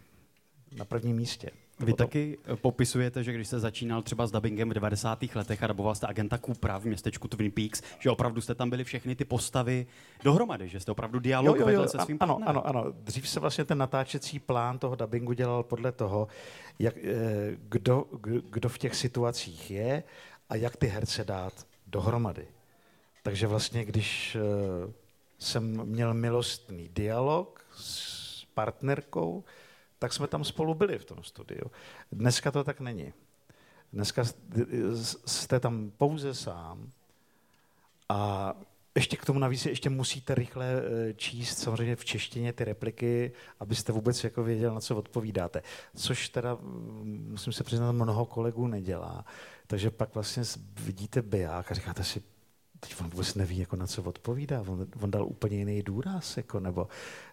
na 0.72 0.84
prvním 0.84 1.16
místě. 1.16 1.50
Vy 1.80 1.92
taky 1.92 2.38
eh, 2.52 2.56
popisujete, 2.56 3.24
že 3.24 3.32
když 3.32 3.46
jste 3.46 3.58
začínal 3.60 4.02
třeba 4.02 4.26
s 4.26 4.30
dubbingem 4.30 4.70
v 4.70 4.74
90. 4.74 5.24
letech 5.34 5.62
a 5.62 5.66
daboval 5.66 5.94
jste 5.94 6.06
agenta 6.06 6.38
Coopera 6.38 6.78
v 6.78 6.84
městečku 6.84 7.28
Twin 7.28 7.50
Peaks, 7.50 7.82
že 7.98 8.10
opravdu 8.10 8.40
jste 8.40 8.54
tam 8.54 8.70
byli 8.70 8.84
všechny 8.84 9.16
ty 9.16 9.24
postavy 9.24 9.86
dohromady, 10.24 10.68
že 10.68 10.80
jste 10.80 10.92
opravdu 10.92 11.18
dialog 11.18 11.60
vedl 11.60 11.88
se 11.88 11.98
svým 11.98 12.18
ano, 12.20 12.34
partnerem. 12.34 12.62
ano, 12.66 12.78
ano. 12.80 12.92
Dřív 13.00 13.28
se 13.28 13.40
vlastně 13.40 13.64
ten 13.64 13.78
natáčecí 13.78 14.38
plán 14.38 14.78
toho 14.78 14.96
dubbingu 14.96 15.32
dělal 15.32 15.62
podle 15.62 15.92
toho, 15.92 16.28
jak, 16.78 16.96
eh, 16.96 17.56
kdo, 17.68 18.04
kdo- 18.20 18.40
kdo 18.50 18.68
v 18.68 18.78
těch 18.78 18.94
situacích 18.94 19.70
je 19.70 20.02
a 20.48 20.56
jak 20.56 20.76
ty 20.76 20.86
herce 20.86 21.24
dát 21.24 21.66
dohromady. 21.86 22.46
Takže 23.22 23.46
vlastně, 23.46 23.84
když 23.84 24.36
eh, 24.36 24.92
jsem 25.38 25.84
měl 25.84 26.14
milostný 26.14 26.90
dialog 26.94 27.64
s 27.76 28.44
partnerkou, 28.54 29.44
tak 30.04 30.12
jsme 30.12 30.26
tam 30.26 30.44
spolu 30.44 30.74
byli 30.74 30.98
v 30.98 31.04
tom 31.04 31.22
studiu. 31.22 31.70
Dneska 32.12 32.50
to 32.50 32.64
tak 32.64 32.80
není. 32.80 33.12
Dneska 33.92 34.24
jste 35.26 35.60
tam 35.60 35.92
pouze 35.96 36.34
sám 36.34 36.90
a 38.08 38.52
ještě 38.94 39.16
k 39.16 39.24
tomu 39.24 39.38
navíc 39.38 39.66
ještě 39.66 39.90
musíte 39.90 40.34
rychle 40.34 40.66
eh, 40.66 41.14
číst 41.14 41.58
samozřejmě 41.58 41.96
v 41.96 42.04
češtině 42.04 42.52
ty 42.52 42.64
repliky, 42.64 43.32
abyste 43.60 43.92
vůbec 43.92 44.24
jako 44.24 44.42
věděl, 44.42 44.74
na 44.74 44.80
co 44.80 44.96
odpovídáte. 44.96 45.62
Což 45.96 46.28
teda, 46.28 46.54
mm, 46.54 47.26
musím 47.30 47.52
se 47.52 47.64
přiznat, 47.64 47.92
mnoho 47.92 48.26
kolegů 48.26 48.66
nedělá. 48.66 49.24
Takže 49.66 49.90
pak 49.90 50.14
vlastně 50.14 50.42
vidíte 50.80 51.22
biják 51.22 51.70
a 51.70 51.74
říkáte 51.74 52.04
si, 52.04 52.22
teď 52.88 53.00
on 53.00 53.10
vůbec 53.10 53.34
neví, 53.34 53.58
jako 53.58 53.76
na 53.76 53.86
co 53.86 54.02
odpovídá. 54.02 54.60
On, 54.60 54.86
on 55.02 55.10
dal 55.10 55.26
úplně 55.26 55.56
jiný 55.56 55.82
důraz, 55.82 56.36
jako, 56.36 56.60
nebo 56.60 56.88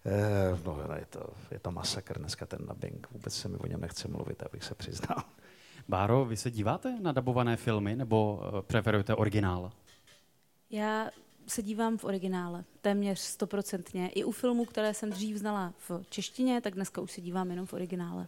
eh, 0.06 0.60
no, 0.66 0.96
je, 0.96 1.06
to, 1.06 1.30
je 1.52 1.60
to 1.60 1.72
masakr 1.72 2.20
dneska 2.20 2.46
ten 2.46 2.60
dubbing. 2.68 3.08
Vůbec 3.12 3.34
se 3.34 3.48
mi 3.48 3.58
o 3.58 3.68
něm 3.68 3.82
nechce 3.82 4.08
mluvit, 4.08 4.44
abych 4.44 4.64
se 4.64 4.76
přiznal. 4.76 5.24
Báro, 5.88 6.26
vy 6.26 6.38
se 6.38 6.52
díváte 6.52 7.00
na 7.02 7.12
dabované 7.12 7.58
filmy 7.58 7.96
nebo 7.96 8.42
eh, 8.44 8.62
preferujete 8.62 9.16
originál? 9.16 9.72
Já 10.70 11.10
se 11.48 11.62
dívám 11.62 11.98
v 11.98 12.04
originále, 12.04 12.64
téměř 12.82 13.20
stoprocentně. 13.20 14.10
I 14.10 14.24
u 14.24 14.32
filmů, 14.32 14.66
které 14.66 14.94
jsem 14.94 15.10
dřív 15.10 15.38
znala 15.38 15.74
v 15.90 15.92
češtině, 16.10 16.62
tak 16.62 16.74
dneska 16.74 17.02
už 17.02 17.12
se 17.12 17.22
dívám 17.22 17.50
jenom 17.50 17.66
v 17.66 17.74
originále. 17.74 18.28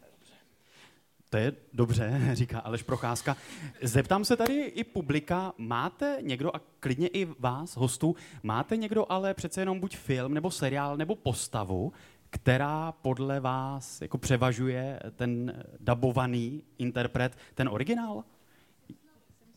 To 1.33 1.37
je 1.37 1.53
dobře, 1.73 2.21
říká 2.33 2.59
Aleš 2.59 2.83
Procházka. 2.83 3.37
Zeptám 3.81 4.25
se 4.25 4.37
tady 4.37 4.61
i 4.63 4.83
publika, 4.83 5.53
máte 5.57 6.17
někdo, 6.21 6.55
a 6.55 6.61
klidně 6.79 7.07
i 7.07 7.27
vás, 7.39 7.77
hostů, 7.77 8.15
máte 8.43 8.77
někdo 8.77 9.11
ale 9.11 9.33
přece 9.33 9.61
jenom 9.61 9.79
buď 9.79 9.97
film, 9.97 10.33
nebo 10.33 10.51
seriál, 10.51 10.97
nebo 10.97 11.15
postavu, 11.15 11.93
která 12.29 12.91
podle 12.91 13.39
vás 13.39 14.01
jako 14.01 14.17
převažuje 14.17 14.99
ten 15.15 15.63
dabovaný 15.79 16.63
interpret, 16.77 17.37
ten 17.55 17.69
originál? 17.69 18.23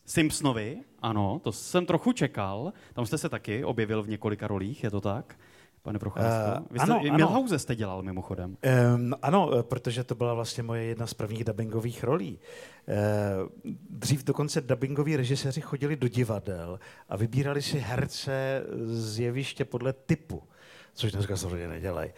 Simpsonovi, 0.05 0.79
ano, 1.03 1.41
to 1.45 1.53
jsem 1.53 1.87
trochu 1.87 2.13
čekal. 2.13 2.73
Tam 2.93 3.07
jste 3.07 3.19
se 3.19 3.29
taky 3.29 3.65
objevil 3.65 4.03
v 4.03 4.09
několika 4.09 4.49
rolích, 4.49 4.85
je 4.85 4.91
to 4.91 5.01
tak? 5.01 5.39
Pane 5.87 5.99
Procházko? 5.99 6.51
Eh, 6.51 6.63
Vy 6.71 6.79
jste, 6.79 6.93
ano, 6.93 7.07
i 7.07 7.11
ano. 7.11 7.47
Jste 7.57 7.77
dělal 7.77 8.03
mimochodem. 8.03 8.57
Um, 8.95 9.15
ano, 9.23 9.51
eh, 9.59 9.63
protože 9.63 10.05
to 10.05 10.15
byla 10.15 10.35
vlastně 10.35 10.63
moje 10.63 10.85
jedna 10.85 11.07
z 11.07 11.15
prvních 11.15 11.45
dubbingových 11.45 12.05
rolí. 12.05 12.39
Uh, 13.65 13.73
dřív 13.91 14.25
dokonce 14.25 14.61
dubbingoví 14.61 15.17
režiséři 15.17 15.61
chodili 15.61 15.97
do 15.97 16.09
divadel 16.09 16.79
a 17.09 17.17
vybírali 17.17 17.63
si 17.63 17.79
herce 17.79 18.63
z 18.85 19.19
jeviště 19.19 19.65
podle 19.65 19.93
typu, 19.93 20.43
což 20.95 21.13
dneska 21.13 21.37
samozřejmě 21.37 21.69
nedělají. 21.69 22.11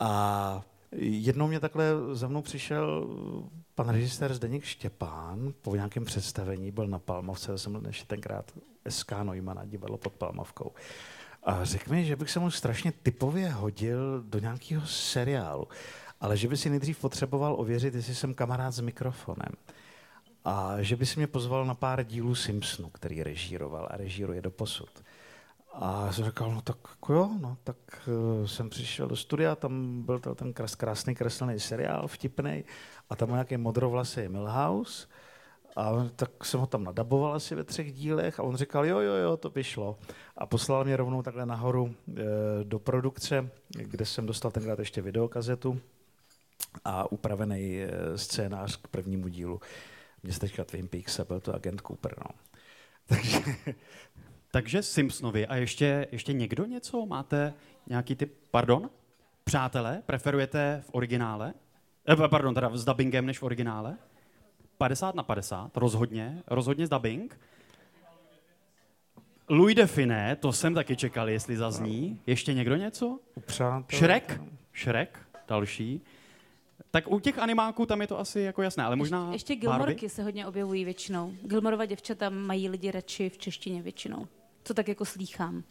A 0.00 0.62
jednou 1.00 1.46
mě 1.46 1.60
takhle 1.60 1.84
za 2.12 2.28
mnou 2.28 2.42
přišel 2.42 3.08
pan 3.74 3.88
režisér 3.88 4.34
Zdeněk 4.34 4.64
Štěpán 4.64 5.52
po 5.62 5.76
nějakém 5.76 6.04
představení, 6.04 6.70
byl 6.70 6.86
na 6.86 6.98
Palmovce, 6.98 7.52
já 7.52 7.58
jsem 7.58 7.72
byl 7.72 7.82
ještě 7.86 8.06
tenkrát 8.06 8.52
SK 8.88 9.12
Neumana, 9.22 9.64
divadlo 9.64 9.98
pod 9.98 10.12
Palmovkou. 10.12 10.72
A 11.46 11.64
řekl 11.64 11.90
mi, 11.90 12.04
že 12.04 12.16
bych 12.16 12.30
se 12.30 12.40
mu 12.40 12.50
strašně 12.50 12.92
typově 12.92 13.50
hodil 13.50 14.22
do 14.22 14.38
nějakého 14.38 14.86
seriálu, 14.86 15.68
ale 16.20 16.36
že 16.36 16.48
by 16.48 16.56
si 16.56 16.70
nejdřív 16.70 16.98
potřeboval 16.98 17.54
ověřit, 17.58 17.94
jestli 17.94 18.14
jsem 18.14 18.34
kamarád 18.34 18.74
s 18.74 18.80
mikrofonem. 18.80 19.52
A 20.44 20.82
že 20.82 20.96
by 20.96 21.06
si 21.06 21.20
mě 21.20 21.26
pozval 21.26 21.64
na 21.64 21.74
pár 21.74 22.04
dílů 22.04 22.34
Simpsonu, 22.34 22.90
který 22.90 23.22
režíroval 23.22 23.88
a 23.90 23.96
režíruje 23.96 24.42
do 24.42 24.50
posud. 24.50 24.90
A 25.72 26.12
jsem 26.12 26.24
říkal, 26.24 26.50
no 26.50 26.62
tak 26.62 26.76
jako 26.90 27.12
jo, 27.12 27.30
no 27.40 27.56
tak 27.64 27.76
uh, 28.06 28.46
jsem 28.46 28.70
přišel 28.70 29.08
do 29.08 29.16
studia, 29.16 29.56
tam 29.56 30.02
byl 30.02 30.18
ten 30.18 30.52
krás, 30.52 30.74
krásný 30.74 31.14
kreslený 31.14 31.60
seriál, 31.60 32.08
vtipný, 32.08 32.64
a 33.10 33.16
tam 33.16 33.30
nějaký 33.30 33.56
modrovlasý 33.56 34.28
Milhouse, 34.28 35.06
a 35.76 36.08
tak 36.16 36.44
jsem 36.44 36.60
ho 36.60 36.66
tam 36.66 36.84
nadaboval 36.84 37.34
asi 37.34 37.54
ve 37.54 37.64
třech 37.64 37.92
dílech 37.92 38.40
a 38.40 38.42
on 38.42 38.56
říkal, 38.56 38.86
jo, 38.86 38.98
jo, 38.98 39.14
jo, 39.14 39.36
to 39.36 39.50
by 39.50 39.64
šlo. 39.64 39.98
A 40.36 40.46
poslal 40.46 40.84
mě 40.84 40.96
rovnou 40.96 41.22
takhle 41.22 41.46
nahoru 41.46 41.94
e, 42.08 42.22
do 42.64 42.78
produkce, 42.78 43.50
kde 43.68 44.04
jsem 44.04 44.26
dostal 44.26 44.50
tenkrát 44.50 44.78
ještě 44.78 45.02
videokazetu 45.02 45.80
a 46.84 47.12
upravený 47.12 47.80
e, 47.80 47.88
scénář 48.18 48.76
k 48.76 48.88
prvnímu 48.88 49.28
dílu 49.28 49.60
městečka 50.22 50.64
Twin 50.64 50.88
Peaks 50.88 51.20
a 51.20 51.24
byl 51.24 51.40
to 51.40 51.54
agent 51.54 51.80
Cooper. 51.80 52.14
No. 52.18 52.30
Takže 53.08 53.38
Takže 54.56 54.82
Simpsonovi 54.82 55.46
a 55.46 55.56
ještě, 55.56 56.06
ještě 56.12 56.32
někdo 56.32 56.64
něco? 56.64 57.06
Máte 57.06 57.54
nějaký 57.86 58.16
typ, 58.16 58.34
pardon? 58.50 58.90
Přátelé, 59.44 60.02
preferujete 60.06 60.82
v 60.86 60.90
originále? 60.92 61.54
Eh, 62.08 62.28
pardon, 62.28 62.54
teda 62.54 62.76
s 62.76 62.84
dubbingem 62.84 63.26
než 63.26 63.38
v 63.38 63.42
originále? 63.42 63.96
50 64.78 65.14
na 65.14 65.22
50, 65.22 65.76
rozhodně, 65.76 66.42
rozhodně 66.46 66.86
s 66.86 66.90
dubbing. 66.90 67.40
Louis 69.48 69.76
Define, 69.76 70.36
to 70.36 70.52
jsem 70.52 70.74
taky 70.74 70.96
čekal, 70.96 71.28
jestli 71.28 71.56
zazní. 71.56 72.20
Ještě 72.26 72.54
někdo 72.54 72.76
něco? 72.76 73.18
přátel, 73.40 73.98
Shrek? 73.98 74.40
Shrek, 74.82 75.18
další. 75.48 76.00
Tak 76.90 77.12
u 77.12 77.20
těch 77.20 77.38
animáků 77.38 77.86
tam 77.86 78.00
je 78.00 78.06
to 78.06 78.18
asi 78.18 78.40
jako 78.40 78.62
jasné, 78.62 78.84
ale 78.84 78.96
možná... 78.96 79.32
Ještě 79.32 79.54
Barbie? 79.54 79.70
Gilmorky 79.70 80.08
se 80.08 80.22
hodně 80.22 80.46
objevují 80.46 80.84
většinou. 80.84 81.32
Gilmorova 81.42 81.84
děvčata 81.84 82.30
mají 82.30 82.68
lidi 82.68 82.90
radši 82.90 83.28
v 83.28 83.38
češtině 83.38 83.82
většinou. 83.82 84.26
Co 84.64 84.74
tak 84.74 84.88
jako 84.88 85.04
slýchám. 85.04 85.62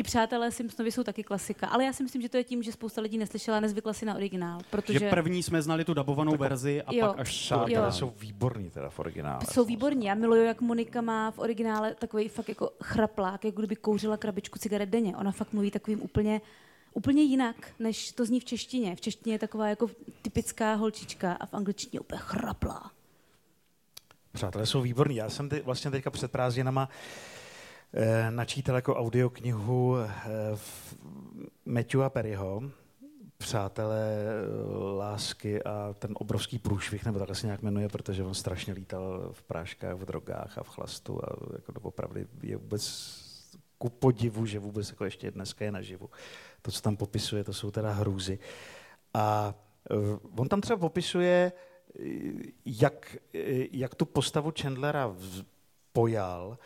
Ti 0.00 0.04
přátelé 0.04 0.50
Simpsonovi 0.50 0.92
jsou 0.92 1.02
taky 1.02 1.24
klasika, 1.24 1.66
ale 1.66 1.84
já 1.84 1.92
si 1.92 2.02
myslím, 2.02 2.22
že 2.22 2.28
to 2.28 2.36
je 2.36 2.44
tím, 2.44 2.62
že 2.62 2.72
spousta 2.72 3.00
lidí 3.00 3.18
neslyšela 3.18 3.56
a 3.56 3.60
nezvykla 3.60 3.92
si 3.92 4.04
na 4.06 4.14
originál, 4.14 4.60
protože 4.70 4.98
Že 4.98 5.10
první 5.10 5.42
jsme 5.42 5.62
znali 5.62 5.84
tu 5.84 5.94
dabovanou 5.94 6.36
verzi 6.36 6.82
a 6.82 6.94
Jo. 6.94 7.06
pak 7.06 7.18
až... 7.18 7.28
Přátelé 7.28 7.86
Jo. 7.86 7.92
jsou 7.92 8.10
výborní 8.20 8.70
teda 8.70 8.90
v 8.90 8.98
originále. 8.98 9.40
jsou 9.52 9.64
výborní. 9.64 10.06
Já 10.06 10.14
miluju, 10.14 10.44
jak 10.44 10.60
Monika 10.60 11.00
má 11.00 11.30
v 11.30 11.38
originále 11.38 11.94
takový 11.94 12.28
fakt 12.28 12.48
jako 12.48 12.70
chraplák, 12.82 13.44
jako 13.44 13.60
kdyby 13.60 13.76
kouřila 13.76 14.16
krabičku 14.16 14.58
cigaret 14.58 14.88
denně. 14.88 15.16
Ona 15.16 15.32
fakt 15.32 15.52
mluví 15.52 15.70
takovým 15.70 16.02
úplně, 16.02 16.40
úplně 16.94 17.22
jinak, 17.22 17.56
než 17.78 18.12
to 18.12 18.24
zní 18.24 18.40
v 18.40 18.44
češtině. 18.44 18.96
V 18.96 19.00
češtině 19.00 19.34
je 19.34 19.38
taková 19.38 19.68
jako 19.68 19.90
typická 20.22 20.74
holčička 20.74 21.32
a 21.32 21.46
v 21.46 21.54
angličtině 21.54 22.00
úplně 22.00 22.20
chraplá. 22.24 22.90
Přátelé 24.32 24.66
jsou 24.66 24.80
výborní. 24.80 25.16
Já 25.16 25.30
jsem 25.30 25.48
ty, 25.48 25.60
vlastně 25.60 25.90
teďka 25.90 26.10
před 26.10 26.32
prázdninama 26.32 26.88
eh, 26.92 27.39
načítal 28.30 28.76
jako 28.76 28.96
audioknihu 28.96 29.96
eh, 29.98 30.08
Matthewa 31.64 32.10
Perryho, 32.10 32.62
Přátelé 33.38 34.16
eh, 34.16 34.76
lásky 34.96 35.62
a 35.62 35.94
ten 35.98 36.10
obrovský 36.14 36.58
průšvih, 36.58 37.04
nebo 37.04 37.18
takhle 37.18 37.36
se 37.36 37.46
nějak 37.46 37.62
jmenuje, 37.62 37.88
protože 37.88 38.24
on 38.24 38.34
strašně 38.34 38.72
lítal 38.72 39.30
v 39.32 39.42
práškách, 39.42 39.96
v 39.96 40.04
drogách 40.04 40.58
a 40.58 40.62
v 40.62 40.68
chlastu 40.68 41.24
a 41.24 41.28
jako 41.52 41.72
opravdu 41.82 42.20
je 42.42 42.56
vůbec 42.56 42.82
ku 43.78 43.88
podivu, 43.88 44.46
že 44.46 44.58
vůbec 44.58 44.90
jako 44.90 45.04
ještě 45.04 45.30
dneska 45.30 45.64
je 45.64 45.72
naživu. 45.72 46.10
To, 46.62 46.70
co 46.70 46.80
tam 46.80 46.96
popisuje, 46.96 47.44
to 47.44 47.52
jsou 47.52 47.70
teda 47.70 47.92
hrůzy. 47.92 48.38
A 49.14 49.54
eh, 49.90 50.18
on 50.36 50.48
tam 50.48 50.60
třeba 50.60 50.76
popisuje, 50.76 51.52
eh, 51.52 52.02
jak, 52.64 53.16
eh, 53.34 53.66
jak 53.72 53.94
tu 53.94 54.04
postavu 54.04 54.52
Chandlera 54.60 55.16
pojal 55.92 56.58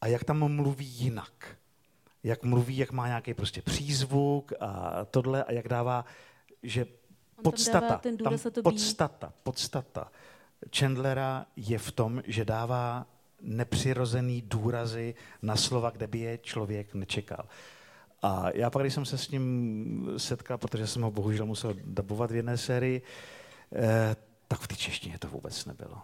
a 0.00 0.06
jak 0.06 0.24
tam 0.24 0.54
mluví 0.54 0.86
jinak. 0.86 1.56
Jak 2.22 2.42
mluví, 2.42 2.76
jak 2.76 2.92
má 2.92 3.06
nějaký 3.06 3.34
prostě 3.34 3.62
přízvuk 3.62 4.52
a 4.60 5.04
tohle 5.04 5.44
a 5.44 5.52
jak 5.52 5.68
dává, 5.68 6.04
že 6.62 6.84
tam 6.84 6.94
podstata, 7.42 7.80
dává 7.80 7.98
ten 7.98 8.16
důraz 8.16 8.42
tam 8.42 8.52
to 8.52 8.62
podstata, 8.62 9.32
podstata 9.42 10.10
Chandlera 10.76 11.46
je 11.56 11.78
v 11.78 11.92
tom, 11.92 12.22
že 12.26 12.44
dává 12.44 13.06
nepřirozený 13.40 14.42
důrazy 14.42 15.14
na 15.42 15.56
slova, 15.56 15.90
kde 15.90 16.06
by 16.06 16.18
je 16.18 16.38
člověk 16.38 16.94
nečekal. 16.94 17.48
A 18.22 18.50
já 18.54 18.70
pak, 18.70 18.82
když 18.82 18.94
jsem 18.94 19.04
se 19.04 19.18
s 19.18 19.30
ním 19.30 20.08
setkal, 20.16 20.58
protože 20.58 20.86
jsem 20.86 21.02
ho 21.02 21.10
bohužel 21.10 21.46
musel 21.46 21.74
dabovat 21.84 22.30
v 22.30 22.36
jedné 22.36 22.58
sérii, 22.58 23.02
eh, 23.72 24.16
tak 24.48 24.60
v 24.60 24.68
té 24.68 24.76
češtině 24.76 25.18
to 25.18 25.28
vůbec 25.28 25.64
nebylo. 25.64 26.02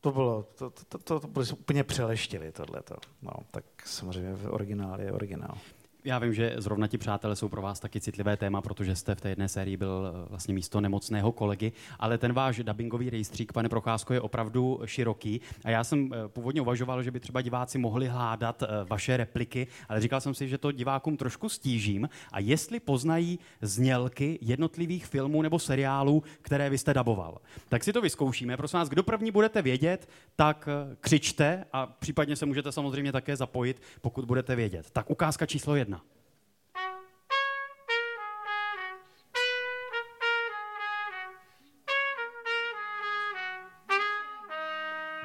To 0.00 0.12
bylo, 0.12 0.42
to, 0.42 0.70
to, 0.70 0.98
to, 0.98 1.20
to 1.20 1.28
bylo 1.28 1.44
úplně 1.52 1.84
přeleštěli 1.84 2.52
tohleto. 2.52 2.96
No, 3.22 3.32
tak 3.50 3.64
samozřejmě 3.84 4.34
v 4.34 4.52
originále 4.52 5.02
je 5.02 5.12
originál. 5.12 5.58
Já 6.04 6.18
vím, 6.18 6.34
že 6.34 6.54
zrovna 6.58 6.86
ti 6.86 6.98
přátelé 6.98 7.36
jsou 7.36 7.48
pro 7.48 7.62
vás 7.62 7.80
taky 7.80 8.00
citlivé 8.00 8.36
téma, 8.36 8.62
protože 8.62 8.96
jste 8.96 9.14
v 9.14 9.20
té 9.20 9.28
jedné 9.28 9.48
sérii 9.48 9.76
byl 9.76 10.12
eh, 10.12 10.28
vlastně 10.28 10.54
místo 10.54 10.80
nemocného 10.80 11.32
kolegy, 11.32 11.72
ale 11.98 12.18
ten 12.18 12.32
váš 12.32 12.58
dubbingový 12.58 13.10
rejstřík, 13.10 13.52
pane 13.52 13.68
Procházko, 13.68 14.14
je 14.14 14.20
opravdu 14.20 14.80
široký. 14.84 15.40
A 15.64 15.70
já 15.70 15.84
jsem 15.84 16.10
eh, 16.12 16.28
původně 16.28 16.60
uvažoval, 16.60 17.02
že 17.02 17.10
by 17.10 17.20
třeba 17.20 17.42
diváci 17.42 17.78
mohli 17.78 18.08
hládat 18.08 18.62
eh, 18.62 18.66
vaše 18.88 19.16
repliky, 19.16 19.66
ale 19.88 20.00
říkal 20.00 20.20
jsem 20.20 20.34
si, 20.34 20.48
že 20.48 20.58
to 20.58 20.72
divákům 20.72 21.16
trošku 21.16 21.48
stížím. 21.48 22.08
A 22.32 22.40
jestli 22.40 22.80
poznají 22.80 23.38
znělky 23.62 24.38
jednotlivých 24.42 25.06
filmů 25.06 25.42
nebo 25.42 25.58
seriálů, 25.58 26.22
které 26.42 26.70
vy 26.70 26.78
jste 26.78 26.94
daboval. 26.94 27.38
Tak 27.68 27.84
si 27.84 27.92
to 27.92 28.00
vyzkoušíme. 28.00 28.56
Prosím 28.56 28.78
vás, 28.78 28.88
kdo 28.88 29.02
první 29.02 29.30
budete 29.30 29.62
vědět, 29.62 30.08
tak 30.36 30.68
křičte 31.00 31.64
a 31.72 31.86
případně 31.86 32.36
se 32.36 32.46
můžete 32.46 32.72
samozřejmě 32.72 33.12
také 33.12 33.36
zapojit, 33.36 33.82
pokud 34.00 34.24
budete 34.24 34.56
vědět. 34.56 34.90
Tak 34.90 35.10
ukázka 35.10 35.46
číslo 35.46 35.76
jedna. 35.76 35.89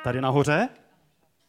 Tady 0.05 0.21
nahoře 0.21 0.69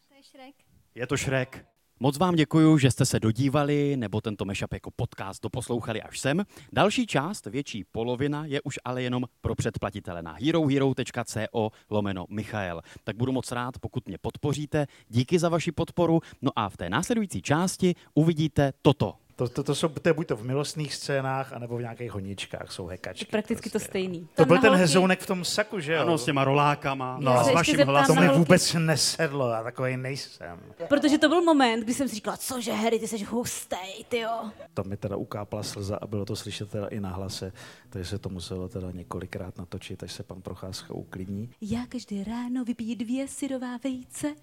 To 0.09 0.15
je 0.15 0.23
Shrek. 0.23 0.55
je 0.95 1.07
to 1.07 1.17
Shrek. 1.17 1.67
Moc 2.01 2.19
vám 2.19 2.35
děkuji, 2.35 2.79
že 2.79 2.91
jste 2.91 3.07
se 3.07 3.21
dodívali 3.21 3.97
nebo 3.97 4.21
tento 4.21 4.45
mashup 4.45 4.73
jako 4.73 4.91
podcast 4.91 5.43
doposlouchali 5.43 6.03
až 6.03 6.19
sem. 6.19 6.45
Další 6.73 7.07
část, 7.07 7.47
větší 7.47 7.85
polovina, 7.85 8.47
je 8.47 8.63
už 8.63 8.79
ale 8.85 9.03
jenom 9.03 9.25
pro 9.41 9.55
předplatitele 9.55 10.23
na 10.23 10.33
herohero.co 10.33 11.71
lomeno 11.91 12.27
Michael. 12.29 12.83
Tak 13.05 13.17
budu 13.17 13.33
moc 13.33 13.53
rád, 13.53 13.79
pokud 13.79 14.09
mě 14.09 14.19
podpoříte. 14.19 14.87
Díky 15.09 15.39
za 15.39 15.49
vaši 15.49 15.73
podporu. 15.73 16.21
No 16.43 16.51
a 16.57 16.69
v 16.69 16.77
té 16.77 16.91
následující 16.91 17.43
části 17.43 17.95
uvidíte 18.15 18.73
toto. 18.83 19.26
To, 19.37 19.49
to, 19.49 19.63
to, 19.63 19.75
jsou, 19.75 19.89
to 19.89 20.09
je 20.09 20.13
buď 20.13 20.27
to 20.27 20.37
v 20.37 20.45
milostných 20.45 20.95
scénách, 20.95 21.53
anebo 21.53 21.77
v 21.77 21.81
nějakých 21.81 22.11
honičkách 22.13 22.73
jsou 22.73 22.87
hekačky. 22.87 23.23
Je 23.23 23.31
prakticky 23.31 23.71
to 23.71 23.73
prostě. 23.79 23.89
stejný. 23.89 24.29
To 24.35 24.45
byl 24.45 24.59
ten 24.61 24.71
holky- 24.73 24.79
hezounek 24.81 25.21
v 25.21 25.27
tom 25.27 25.45
saku, 25.45 25.81
že 25.81 25.93
jo? 25.93 26.01
Ano, 26.03 26.19
s 26.19 26.25
těma 26.25 26.45
rolákama, 26.45 27.17
No. 27.21 27.35
no, 27.35 27.45
s 27.45 27.53
vaším 27.53 27.77
to 27.77 27.85
hlasem. 27.85 28.15
na 28.17 28.21
mi 28.23 28.29
vůbec 28.29 28.75
nesedlo, 28.75 29.51
já 29.51 29.63
takový 29.63 29.97
nejsem. 29.97 30.61
Protože 30.89 31.19
to 31.19 31.29
byl 31.29 31.43
moment, 31.43 31.81
kdy 31.81 31.95
jsem 31.95 32.09
si 32.09 32.15
říkala, 32.15 32.37
cože 32.37 32.73
Harry, 32.73 32.99
ty 32.99 33.09
jsi 33.09 33.25
hustej, 33.25 34.05
ty 34.09 34.19
jo. 34.19 34.51
Tam 34.75 34.87
mi 34.89 34.97
teda 34.97 35.17
ukápla 35.17 35.63
slza 35.63 35.97
a 36.03 36.07
bylo 36.07 36.25
to 36.25 36.37
slyšet 36.37 36.71
teda 36.71 36.87
i 36.87 37.01
na 37.01 37.11
hlase, 37.11 37.53
takže 37.91 38.09
se 38.11 38.19
to 38.19 38.29
muselo 38.29 38.69
teda 38.69 38.91
několikrát 38.91 39.59
natočit, 39.59 40.03
až 40.03 40.13
se 40.13 40.23
pan 40.23 40.43
Procházka 40.43 40.95
uklidní. 40.95 41.51
Já 41.61 41.87
každé 41.89 42.25
ráno 42.25 42.65
vypiju 42.65 42.95
dvě 42.95 43.29
syrová 43.29 43.77
vejce. 43.85 44.35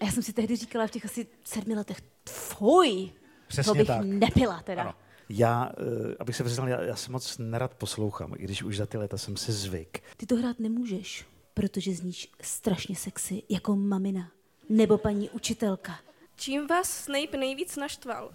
A 0.00 0.04
já 0.04 0.10
jsem 0.12 0.22
si 0.22 0.32
tehdy 0.32 0.56
říkala 0.56 0.86
v 0.86 0.90
těch 0.90 1.04
asi 1.04 1.26
sedmi 1.44 1.74
letech, 1.74 1.96
fuj, 2.28 3.10
Přesně 3.48 3.70
to 3.70 3.74
bych 3.74 3.86
tak. 3.86 4.04
nepila 4.04 4.62
teda. 4.62 4.82
Ano. 4.82 4.94
Já, 5.28 5.70
eh, 5.78 6.14
abych 6.18 6.36
se 6.36 6.44
přiznal, 6.44 6.68
já, 6.68 6.82
já 6.82 6.96
se 6.96 7.12
moc 7.12 7.38
nerad 7.38 7.74
poslouchám, 7.74 8.34
i 8.36 8.44
když 8.44 8.62
už 8.62 8.76
za 8.76 8.86
ty 8.86 8.98
leta 8.98 9.18
jsem 9.18 9.36
si 9.36 9.52
zvyk. 9.52 10.02
Ty 10.16 10.26
to 10.26 10.36
hrát 10.36 10.60
nemůžeš, 10.60 11.26
protože 11.54 11.92
zníš 11.92 12.30
strašně 12.42 12.96
sexy 12.96 13.42
jako 13.48 13.76
mamina 13.76 14.30
nebo 14.68 14.98
paní 14.98 15.30
učitelka. 15.30 15.98
Čím 16.36 16.66
vás 16.66 16.90
Snape 16.90 17.36
nejvíc 17.36 17.76
naštval? 17.76 18.30